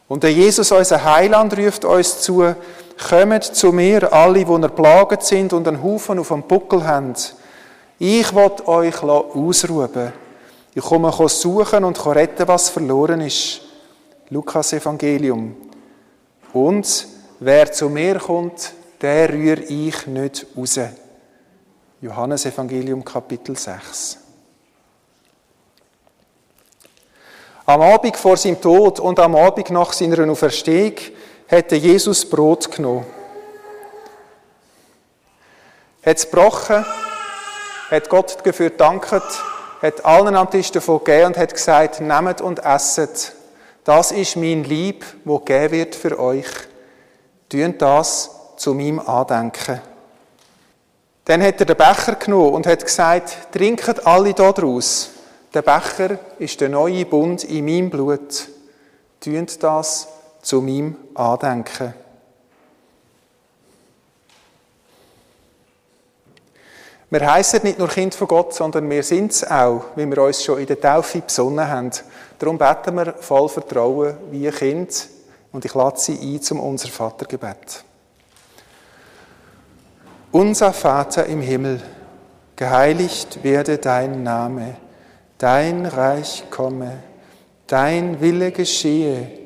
Und 0.07 0.23
der 0.23 0.33
Jesus, 0.33 0.71
unser 0.71 1.03
Heiland, 1.03 1.59
ruft 1.59 1.85
uns 1.85 2.21
zu, 2.21 2.55
kommt 2.98 3.44
zu 3.44 3.72
mir, 3.72 4.12
alle, 4.12 4.44
die 4.44 4.62
erplaget 4.62 5.22
sind 5.22 5.52
und 5.52 5.68
einen 5.68 5.82
Haufen 5.82 6.18
auf 6.18 6.28
dem 6.28 6.42
Buckel 6.42 6.87
haben. 6.87 7.14
Ich 7.98 8.35
will 8.35 8.50
euch 8.66 9.02
ausruhen. 9.02 10.12
Ich 10.74 10.82
komme 10.82 11.12
suchen 11.28 11.85
und 11.85 12.04
retten, 12.06 12.48
was 12.48 12.68
verloren 12.68 13.20
ist. 13.22 13.62
Lukas 14.30 14.72
Evangelium. 14.72 15.56
Und 16.52 17.06
wer 17.40 17.70
zu 17.72 17.88
mir 17.88 18.18
kommt, 18.18 18.72
der 19.00 19.30
rühre 19.30 19.62
ich 19.62 20.06
nicht 20.06 20.46
raus. 20.56 20.80
Johannes 22.00 22.44
Evangelium 22.46 23.04
Kapitel 23.04 23.56
6. 23.56 24.18
Am 27.66 27.80
Abend 27.80 28.16
vor 28.16 28.37
seinem 28.37 28.61
Tod 28.61 29.00
und 29.00 29.18
am 29.18 29.35
Abend 29.35 29.70
nach 29.70 29.92
seiner 29.92 30.30
Auferstehung 30.30 30.94
hätte 31.46 31.76
Jesus 31.76 32.28
Brot 32.28 32.70
genommen. 32.70 33.06
Hat 36.04 36.16
es 36.16 36.30
gebrochen, 36.30 36.85
hat 37.90 38.09
Gott 38.09 38.38
dafür 38.44 38.70
gedankt, 38.70 39.11
hat 39.11 40.04
allen 40.04 40.37
am 40.37 40.50
Tisch 40.50 40.70
davon 40.70 40.98
gegeben 40.98 41.26
und 41.26 41.37
hat 41.37 41.52
gesagt, 41.52 42.00
nehmt 42.00 42.40
und 42.40 42.64
esset. 42.64 43.32
Das 43.85 44.12
ist 44.12 44.37
mein 44.37 44.64
Lieb, 44.64 45.04
wo 45.24 45.38
gegeben 45.38 45.72
wird 45.72 45.94
für 45.94 46.18
euch. 46.18 46.46
Tun 47.48 47.78
das 47.78 48.30
zu 48.56 48.74
meinem 48.74 48.98
Andenken. 48.98 49.80
Dann 51.24 51.42
hat 51.42 51.61
er 51.61 51.66
den 51.66 51.76
Becher 51.76 52.14
genommen 52.14 52.54
und 52.54 52.66
hat 52.66 52.85
gesagt, 52.85 53.52
trinket 53.52 54.06
alle 54.06 54.32
daraus. 54.32 55.11
Der 55.54 55.62
Becher 55.62 56.18
ist 56.38 56.61
der 56.61 56.68
neue 56.68 57.04
Bund 57.04 57.44
in 57.44 57.64
meinem 57.64 57.90
Blut. 57.90 58.48
Tünt 59.20 59.62
das 59.62 60.09
zu 60.46 60.61
meinem 60.62 60.96
Andenken. 61.14 61.92
Wir 67.11 67.32
heißen 67.32 67.62
nicht 67.64 67.80
nur 67.80 67.88
Kind 67.88 68.14
von 68.14 68.28
Gott, 68.28 68.54
sondern 68.54 68.88
wir 68.88 69.02
sind 69.02 69.32
es 69.32 69.44
auch, 69.50 69.87
wie 69.96 70.06
wir 70.06 70.22
uns 70.22 70.44
schon 70.44 70.61
in 70.61 70.66
der 70.66 70.80
Taufe 70.80 71.20
besonnen 71.20 71.66
haben. 71.66 71.90
Darum 72.38 72.59
beten 72.59 72.94
wir 72.94 73.14
voll 73.14 73.48
Vertrauen 73.48 74.16
wie 74.30 74.46
ein 74.46 74.54
Kind 74.54 75.09
und 75.50 75.64
ich 75.64 75.74
lade 75.74 75.98
Sie 75.98 76.16
ein 76.18 76.40
zum 76.40 76.61
Unser 76.61 76.88
Vatergebet. 76.88 77.85
Unser 80.30 80.72
Vater 80.72 81.26
im 81.26 81.40
Himmel, 81.40 81.82
geheiligt 82.54 83.42
werde 83.42 83.78
dein 83.78 84.22
Name 84.22 84.76
Dein 85.38 85.85
Reich 85.85 86.44
komme, 86.50 87.02
dein 87.66 88.20
Wille 88.22 88.52
geschehe, 88.52 89.45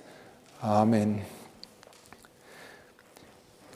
Amen. 0.61 1.23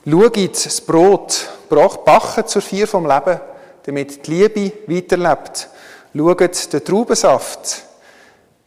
Schaut 0.08 0.64
das 0.64 0.80
Brot, 0.80 1.48
backen 1.68 2.46
zur 2.46 2.62
Vier 2.62 2.86
vom 2.86 3.08
Leben, 3.08 3.40
damit 3.82 4.24
die 4.24 4.30
Liebe 4.30 4.72
weiterlebt. 4.86 5.68
Schaut 6.16 6.72
den 6.72 6.84
Traubensaft, 6.84 7.82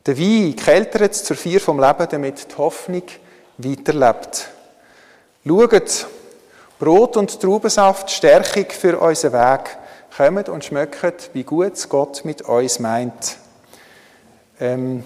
den 0.06 0.18
Wein 0.18 0.56
kältert 0.58 1.16
zur 1.16 1.38
Vier 1.38 1.62
vom 1.62 1.80
Leben, 1.80 2.08
damit 2.12 2.52
die 2.52 2.58
Hoffnung 2.58 3.04
weiterlebt. 3.58 4.50
Schaut 5.48 6.08
Brot 6.78 7.16
und 7.16 7.40
Traubensaft, 7.40 8.12
Stärkung 8.12 8.66
für 8.70 9.00
unseren 9.00 9.32
Weg. 9.32 9.78
Kommt 10.18 10.50
und 10.50 10.66
schmeckt, 10.66 11.30
wie 11.32 11.44
gut 11.44 11.88
Gott 11.88 12.26
mit 12.26 12.42
uns 12.42 12.80
meint. 12.80 13.38
Ähm, 14.60 15.06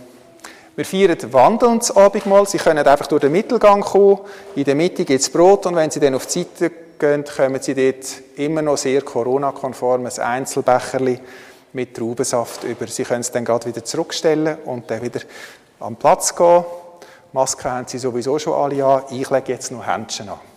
wir 0.76 0.86
feiern 0.86 1.18
Wandeln 1.32 1.80
das 1.80 1.96
Abendmahl. 1.96 2.48
Sie 2.48 2.58
können 2.58 2.86
einfach 2.86 3.08
durch 3.08 3.22
den 3.22 3.32
Mittelgang 3.32 3.82
kommen. 3.82 4.20
In 4.56 4.64
der 4.64 4.76
Mitte 4.76 5.06
gibt 5.06 5.22
es 5.22 5.30
Brot 5.30 5.66
und 5.68 5.76
wenn 5.76 5.92
Sie 5.92 6.00
dann 6.00 6.16
auf 6.16 6.26
die 6.26 6.44
Seite 6.44 6.72
gehen, 6.98 7.24
kommen 7.24 7.62
Sie 7.62 7.76
dort 7.76 8.06
immer 8.38 8.62
noch 8.62 8.78
sehr 8.78 9.02
Corona-konform 9.02 10.06
ein 10.06 10.20
Einzelbecherli 10.20 11.20
mit 11.74 11.96
Traubensaft 11.96 12.64
über. 12.64 12.88
Sie 12.88 13.04
können 13.04 13.22
es 13.22 13.32
dann 13.32 13.46
gerade 13.46 13.68
wieder 13.68 13.84
zurückstellen 13.84 14.58
und 14.66 14.90
dann 14.90 15.02
wieder 15.02 15.22
am 15.80 15.96
Platz 15.96 16.36
gehen. 16.36 16.66
Maske 17.34 17.70
haben 17.70 17.88
Sie 17.88 17.98
sowieso 17.98 18.40
schon 18.40 18.54
alle 18.54 18.84
an. 18.84 19.04
Ich 19.12 19.30
lege 19.30 19.52
jetzt 19.52 19.72
noch 19.72 19.86
Händchen 19.86 20.30
an. 20.30 20.53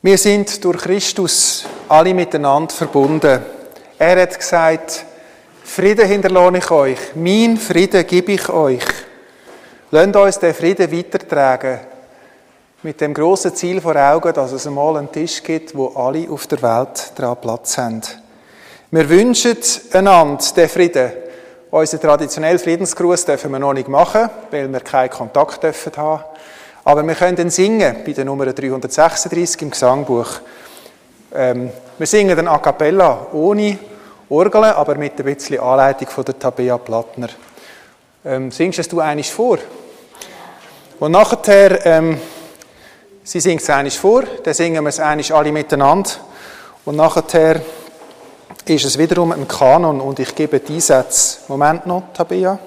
Wir 0.00 0.16
sind 0.16 0.64
durch 0.64 0.78
Christus 0.78 1.64
alle 1.88 2.14
miteinander 2.14 2.72
verbunden. 2.72 3.42
Er 3.98 4.22
hat 4.22 4.38
gesagt, 4.38 5.04
Frieden 5.64 6.06
hinterlohne 6.06 6.58
ich 6.58 6.70
euch, 6.70 6.98
mein 7.16 7.56
Frieden 7.56 8.06
gebe 8.06 8.30
ich 8.30 8.48
euch. 8.48 8.84
Lasst 9.90 10.14
uns 10.14 10.38
den 10.38 10.54
Frieden 10.54 10.92
weitertragen, 10.92 11.80
mit 12.84 13.00
dem 13.00 13.12
großen 13.12 13.52
Ziel 13.56 13.80
vor 13.80 13.96
Augen, 13.96 14.32
dass 14.32 14.52
es 14.52 14.68
einmal 14.68 14.98
einen 14.98 15.10
Tisch 15.10 15.42
gibt, 15.42 15.76
wo 15.76 15.88
alle 15.88 16.30
auf 16.30 16.46
der 16.46 16.62
Welt 16.62 17.12
dran 17.16 17.36
Platz 17.40 17.76
haben. 17.76 18.02
Wir 18.92 19.08
wünschen 19.08 19.56
einander 19.92 20.44
den 20.54 20.68
Frieden. 20.68 21.10
Unseren 21.72 22.00
traditionellen 22.00 22.60
Friedensgruß 22.60 23.24
dürfen 23.24 23.50
wir 23.50 23.58
noch 23.58 23.72
nicht 23.72 23.88
machen, 23.88 24.30
weil 24.52 24.72
wir 24.72 24.80
keinen 24.80 25.10
Kontakt 25.10 25.60
dürfen 25.60 25.92
haben. 25.96 26.22
Aber 26.88 27.06
wir 27.06 27.14
können 27.16 27.36
dann 27.36 27.50
singen 27.50 27.96
bei 28.02 28.12
der 28.12 28.24
Nummer 28.24 28.46
336 28.46 29.60
im 29.60 29.70
Gesangbuch. 29.70 30.40
Ähm, 31.34 31.70
wir 31.98 32.06
singen 32.06 32.34
dann 32.34 32.48
a 32.48 32.56
cappella 32.56 33.26
ohne 33.34 33.78
Orgel, 34.30 34.64
aber 34.64 34.94
mit 34.94 35.18
ein 35.18 35.24
bisschen 35.26 35.60
Anleitung 35.60 36.08
von 36.08 36.24
der 36.24 36.38
Tabea 36.38 36.78
Plattner. 36.78 37.28
Ähm, 38.24 38.50
singst 38.50 38.78
es 38.78 38.88
du 38.88 39.00
einiges 39.00 39.30
vor? 39.30 39.58
Und 40.98 41.12
nachher, 41.12 41.84
ähm, 41.84 42.18
sie 43.22 43.40
singt 43.40 43.60
es 43.60 43.68
einiges 43.68 43.98
vor, 43.98 44.22
dann 44.42 44.54
singen 44.54 44.82
wir 44.82 44.88
es 44.88 44.98
einiges 44.98 45.30
alle 45.30 45.52
miteinander. 45.52 46.08
Und 46.86 46.96
nachher 46.96 47.60
ist 48.64 48.86
es 48.86 48.96
wiederum 48.96 49.32
ein 49.32 49.46
Kanon 49.46 50.00
und 50.00 50.20
ich 50.20 50.34
gebe 50.34 50.58
die 50.60 50.80
Sätze. 50.80 51.40
Moment 51.48 51.84
noch, 51.84 52.04
Tabea. 52.14 52.58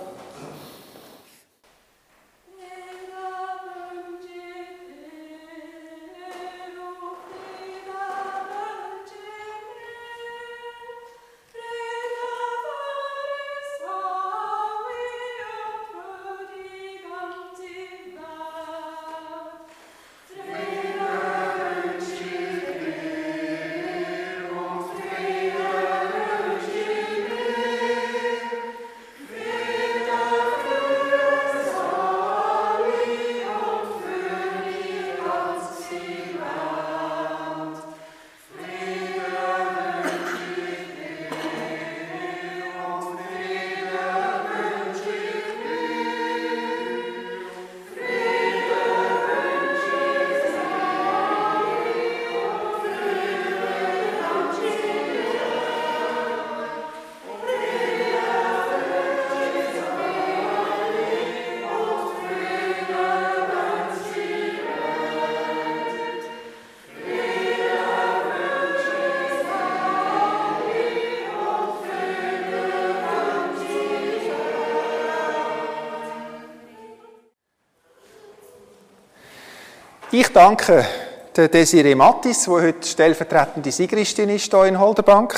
Ich 80.13 80.27
danke 80.33 80.85
der 81.33 81.47
Desiree 81.47 81.95
Mattis, 81.95 82.43
die 82.43 82.49
heute 82.49 82.85
stellvertretende 82.85 83.71
Sigristin 83.71 84.27
ist 84.27 84.51
hier 84.51 84.65
in 84.65 84.77
Holderbank. 84.77 85.33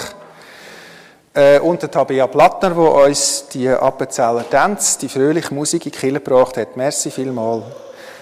Äh, 1.31 1.59
und 1.59 1.83
der 1.83 1.91
Tabea 1.91 2.25
Plattner, 2.25 2.71
die 2.71 3.07
uns 3.07 3.47
die 3.49 3.69
Appenzeller 3.69 4.49
Tänze, 4.49 4.97
die 4.97 5.09
fröhliche 5.09 5.53
Musik 5.53 5.86
in 5.86 5.91
die 5.91 5.99
Kirche 5.99 6.19
gebracht 6.19 6.57
hat. 6.57 6.75
Merci 6.75 7.12
vielmals. 7.12 7.65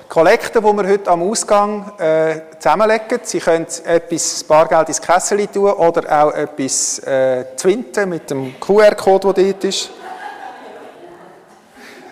Kollekte, 0.09 0.59
die 0.59 0.65
wir 0.65 0.89
heute 0.89 1.09
am 1.09 1.23
Ausgang 1.23 1.89
äh, 1.97 2.41
zusammenlegen. 2.59 3.21
Sie 3.23 3.39
können 3.39 3.67
etwas 3.85 4.43
Bargeld 4.43 4.89
ins 4.89 5.01
Kessel 5.01 5.47
tun 5.47 5.71
oder 5.71 6.25
auch 6.25 6.33
etwas 6.33 6.99
äh, 6.99 7.45
zwinten 7.55 8.09
mit 8.09 8.29
dem 8.29 8.59
QR-Code, 8.59 9.33
der 9.33 9.53
dort 9.53 9.63
ist. 9.63 9.89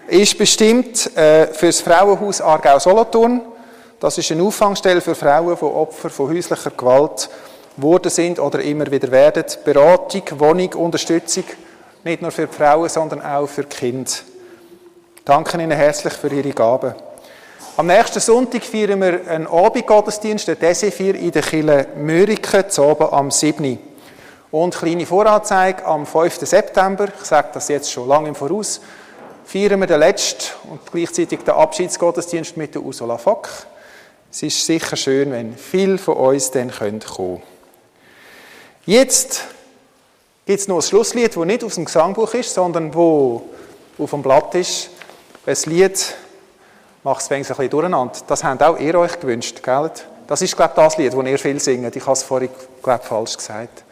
Ist 0.08 0.38
bestimmt 0.38 1.14
äh, 1.18 1.48
für 1.48 1.66
das 1.66 1.82
Frauenhaus 1.82 2.40
Aargau-Solothurn. 2.40 3.42
Das 4.00 4.18
ist 4.18 4.32
eine 4.32 4.44
Auffangstelle 4.44 5.02
für 5.02 5.14
Frauen, 5.14 5.58
die 5.60 5.66
Opfer 5.66 6.10
von 6.10 6.30
häuslicher 6.30 6.72
Gewalt 6.72 7.30
wurden 7.76 8.10
sind 8.10 8.40
oder 8.40 8.62
immer 8.62 8.90
wieder 8.90 9.12
werden. 9.12 9.44
Beratung, 9.66 10.24
Wohnung, 10.38 10.74
Unterstützung, 10.76 11.44
nicht 12.06 12.22
nur 12.22 12.32
für 12.32 12.48
die 12.48 12.54
Frauen, 12.54 12.88
sondern 12.88 13.22
auch 13.22 13.48
für 13.48 13.64
die 13.64 13.76
Kinder. 13.76 14.12
Danke 15.26 15.62
Ihnen 15.62 15.72
herzlich 15.72 16.14
für 16.14 16.30
Ihre 16.30 16.52
Gaben. 16.52 16.96
Am 17.76 17.88
nächsten 17.88 18.22
Sonntag 18.22 18.64
feiern 18.64 19.02
wir 19.02 19.28
einen 19.28 19.48
Abendgottesdienst, 19.48 20.48
den 20.48 20.60
Desifir 20.60 21.16
in 21.16 21.32
der 21.32 21.42
Kille 21.42 21.88
Mörike, 21.98 22.70
zu 22.70 22.84
oben 22.84 23.12
am 23.12 23.32
7. 23.32 23.80
Und 24.52 24.78
kleine 24.78 25.06
Voranzeige 25.06 25.86
am 25.86 26.06
5. 26.06 26.40
September, 26.40 27.10
ich 27.22 27.26
sage 27.26 27.50
das 27.54 27.68
jetzt 27.68 27.92
schon 27.92 28.08
lange 28.08 28.30
im 28.30 28.36
Voraus, 28.36 28.80
feiern 29.46 29.80
wir 29.82 29.88
den 29.88 30.00
letzten 30.00 30.46
und 30.70 30.80
gleichzeitig 30.90 31.40
den 31.42 31.54
Abschiedsgottesdienst 31.54 32.56
mit 32.56 32.76
der 32.76 32.82
Ursula 32.82 33.18
Fock. 33.18 33.50
Es 34.32 34.44
ist 34.44 34.64
sicher 34.64 34.96
schön, 34.96 35.32
wenn 35.32 35.58
viele 35.58 35.98
von 35.98 36.16
uns 36.16 36.52
dann 36.52 36.70
kommen 36.70 37.00
können. 37.00 37.42
Jetzt 38.86 39.44
gibt 40.46 40.60
es 40.60 40.68
noch 40.68 40.78
ein 40.78 40.82
Schlusslied, 40.84 41.36
das 41.36 41.46
nicht 41.46 41.64
aus 41.64 41.76
dem 41.76 41.86
Gesangbuch 41.86 42.36
ist, 42.36 42.54
sondern 42.54 42.94
wo 42.94 43.42
auf 43.98 44.12
dem 44.12 44.22
Blatt 44.22 44.54
ist. 44.54 44.92
Ein 45.48 45.58
Lied, 45.66 46.16
macht 47.04 47.22
es 47.22 47.32
ein 47.32 47.40
bisschen 47.40 47.70
durcheinander. 47.72 48.14
Das 48.28 48.44
habt 48.44 48.62
auch 48.62 48.78
ihr 48.78 48.94
euch 49.00 49.20
gewünscht, 49.20 49.64
gell? 49.64 49.90
Das 50.28 50.44
ist, 50.44 50.56
glaube 50.56 50.74
ich, 50.74 50.84
das 50.84 50.98
Lied, 50.98 51.14
das 51.14 51.26
ihr 51.26 51.40
viel 51.40 51.60
singt. 51.60 51.96
Ich 51.96 52.04
habe 52.04 52.14
es 52.14 52.22
vorhin, 52.22 52.50
glaube 52.84 53.00
ich, 53.02 53.08
falsch 53.08 53.36
gesagt. 53.36 53.84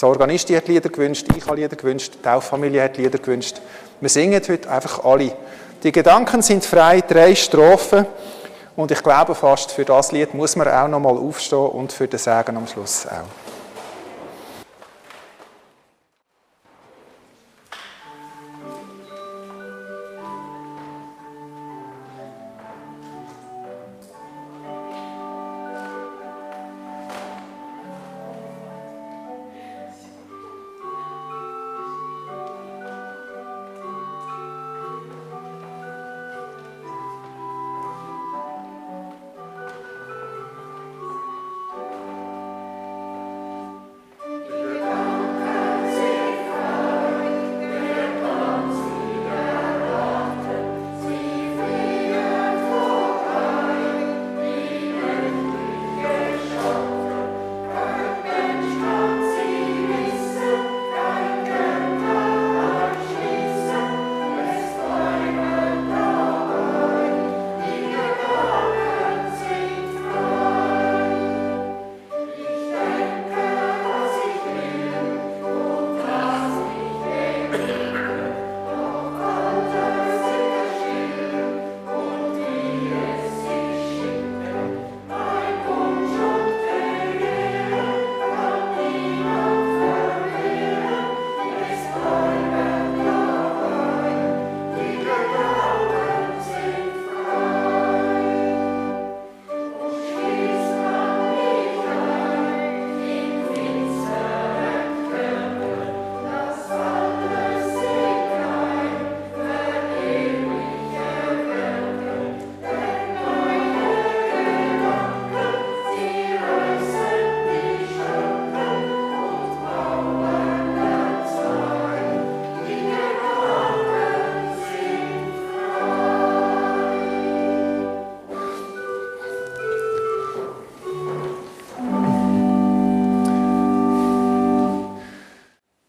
Die 0.00 0.04
Organistin 0.06 0.56
hat 0.56 0.66
Lieder 0.66 0.88
gewünscht, 0.88 1.26
ich 1.36 1.46
habe 1.46 1.56
Lieder 1.56 1.76
gewünscht, 1.76 2.14
die 2.14 2.22
Tauffamilie 2.22 2.82
hat 2.82 2.96
Lieder 2.96 3.18
gewünscht. 3.18 3.60
Wir 4.00 4.08
singen 4.08 4.42
heute 4.48 4.70
einfach 4.70 5.04
alle. 5.04 5.36
Die 5.82 5.92
Gedanken 5.92 6.40
sind 6.40 6.64
frei, 6.64 7.02
drei 7.02 7.34
Strophen. 7.34 8.06
Und 8.76 8.90
ich 8.90 9.02
glaube 9.02 9.34
fast, 9.34 9.70
für 9.70 9.84
das 9.84 10.10
Lied 10.10 10.34
muss 10.34 10.56
man 10.56 10.68
auch 10.68 10.88
nochmal 10.88 11.16
aufstehen 11.16 11.58
und 11.58 11.92
für 11.92 12.08
den 12.08 12.18
Segen 12.18 12.56
am 12.56 12.66
Schluss 12.66 13.06
auch. 13.06 13.43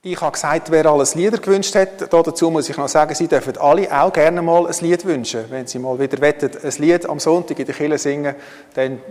Ich 0.07 0.21
habe 0.21 0.33
gesagt, 0.33 0.69
wer 0.69 0.85
alles 0.85 1.15
Lieder 1.15 1.39
gewünscht 1.39 1.73
hat, 1.73 2.13
dazu 2.13 2.51
muss 2.51 2.69
ich 2.69 2.77
noch 2.77 2.87
sagen, 2.87 3.15
Sie 3.15 3.27
dürfen 3.27 3.57
alle 3.57 3.91
auch 3.91 4.13
gerne 4.13 4.39
mal 4.39 4.67
ein 4.67 4.75
Lied 4.81 5.03
wünschen. 5.03 5.45
Wenn 5.49 5.65
Sie 5.65 5.79
mal 5.79 5.97
wieder 5.97 6.21
wettet, 6.21 6.63
ein 6.63 6.73
Lied 6.77 7.09
am 7.09 7.19
Sonntag 7.19 7.57
in 7.57 7.65
der 7.65 7.73
Kirche 7.73 7.97
singen, 7.97 8.35
dann 8.75 9.01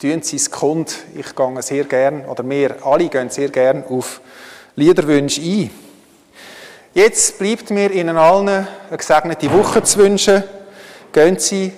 tun 0.00 0.22
Sie 0.22 0.36
es 0.36 0.48
kund. 0.48 0.94
Ich 1.16 1.34
gehe 1.34 1.62
sehr 1.62 1.82
gern, 1.86 2.24
oder 2.26 2.48
wir 2.48 2.86
alle 2.86 3.08
gehen 3.08 3.30
sehr 3.30 3.48
gern 3.48 3.82
auf 3.88 4.20
Liederwünsche 4.76 5.40
ein. 5.40 5.70
Jetzt 6.94 7.40
bleibt 7.40 7.70
mir 7.70 7.90
Ihnen 7.90 8.16
allen 8.16 8.48
eine 8.48 8.68
gesegnete 8.96 9.52
Woche 9.52 9.82
zu 9.82 9.98
wünschen. 9.98 10.44
Gehen 11.12 11.36
Sie 11.40 11.72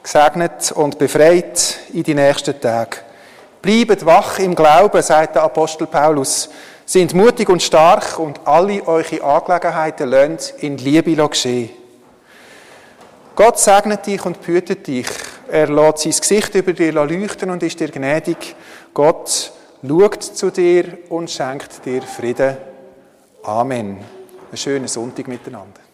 gesegnet 0.00 0.70
und 0.70 0.96
befreit 0.96 1.80
in 1.92 2.04
die 2.04 2.14
nächsten 2.14 2.60
Tage. 2.60 2.98
Bleibt 3.60 4.06
wach 4.06 4.38
im 4.38 4.54
Glauben, 4.54 5.02
sagt 5.02 5.34
der 5.34 5.42
Apostel 5.42 5.88
Paulus. 5.88 6.50
Sind 6.90 7.14
mutig 7.14 7.48
und 7.48 7.62
stark 7.62 8.18
und 8.18 8.40
alle 8.48 8.84
eure 8.84 9.22
Angelegenheiten 9.22 10.08
lasst 10.08 10.60
in 10.60 10.76
Liebe 10.76 11.14
geschehen. 11.14 11.70
Gott 13.36 13.60
segnet 13.60 14.04
dich 14.04 14.26
und 14.26 14.40
behütet 14.40 14.88
dich. 14.88 15.06
Er 15.48 15.68
lässt 15.68 15.98
sein 15.98 16.14
Gesicht 16.18 16.52
über 16.56 16.72
dir 16.72 16.90
leuchten 16.90 17.50
und 17.50 17.62
ist 17.62 17.78
dir 17.78 17.90
gnädig. 17.90 18.56
Gott 18.92 19.52
schaut 19.86 20.20
zu 20.20 20.50
dir 20.50 20.98
und 21.10 21.30
schenkt 21.30 21.86
dir 21.86 22.02
Frieden. 22.02 22.56
Amen. 23.44 23.98
Einen 24.48 24.56
schönen 24.56 24.88
Sonntag 24.88 25.28
miteinander. 25.28 25.89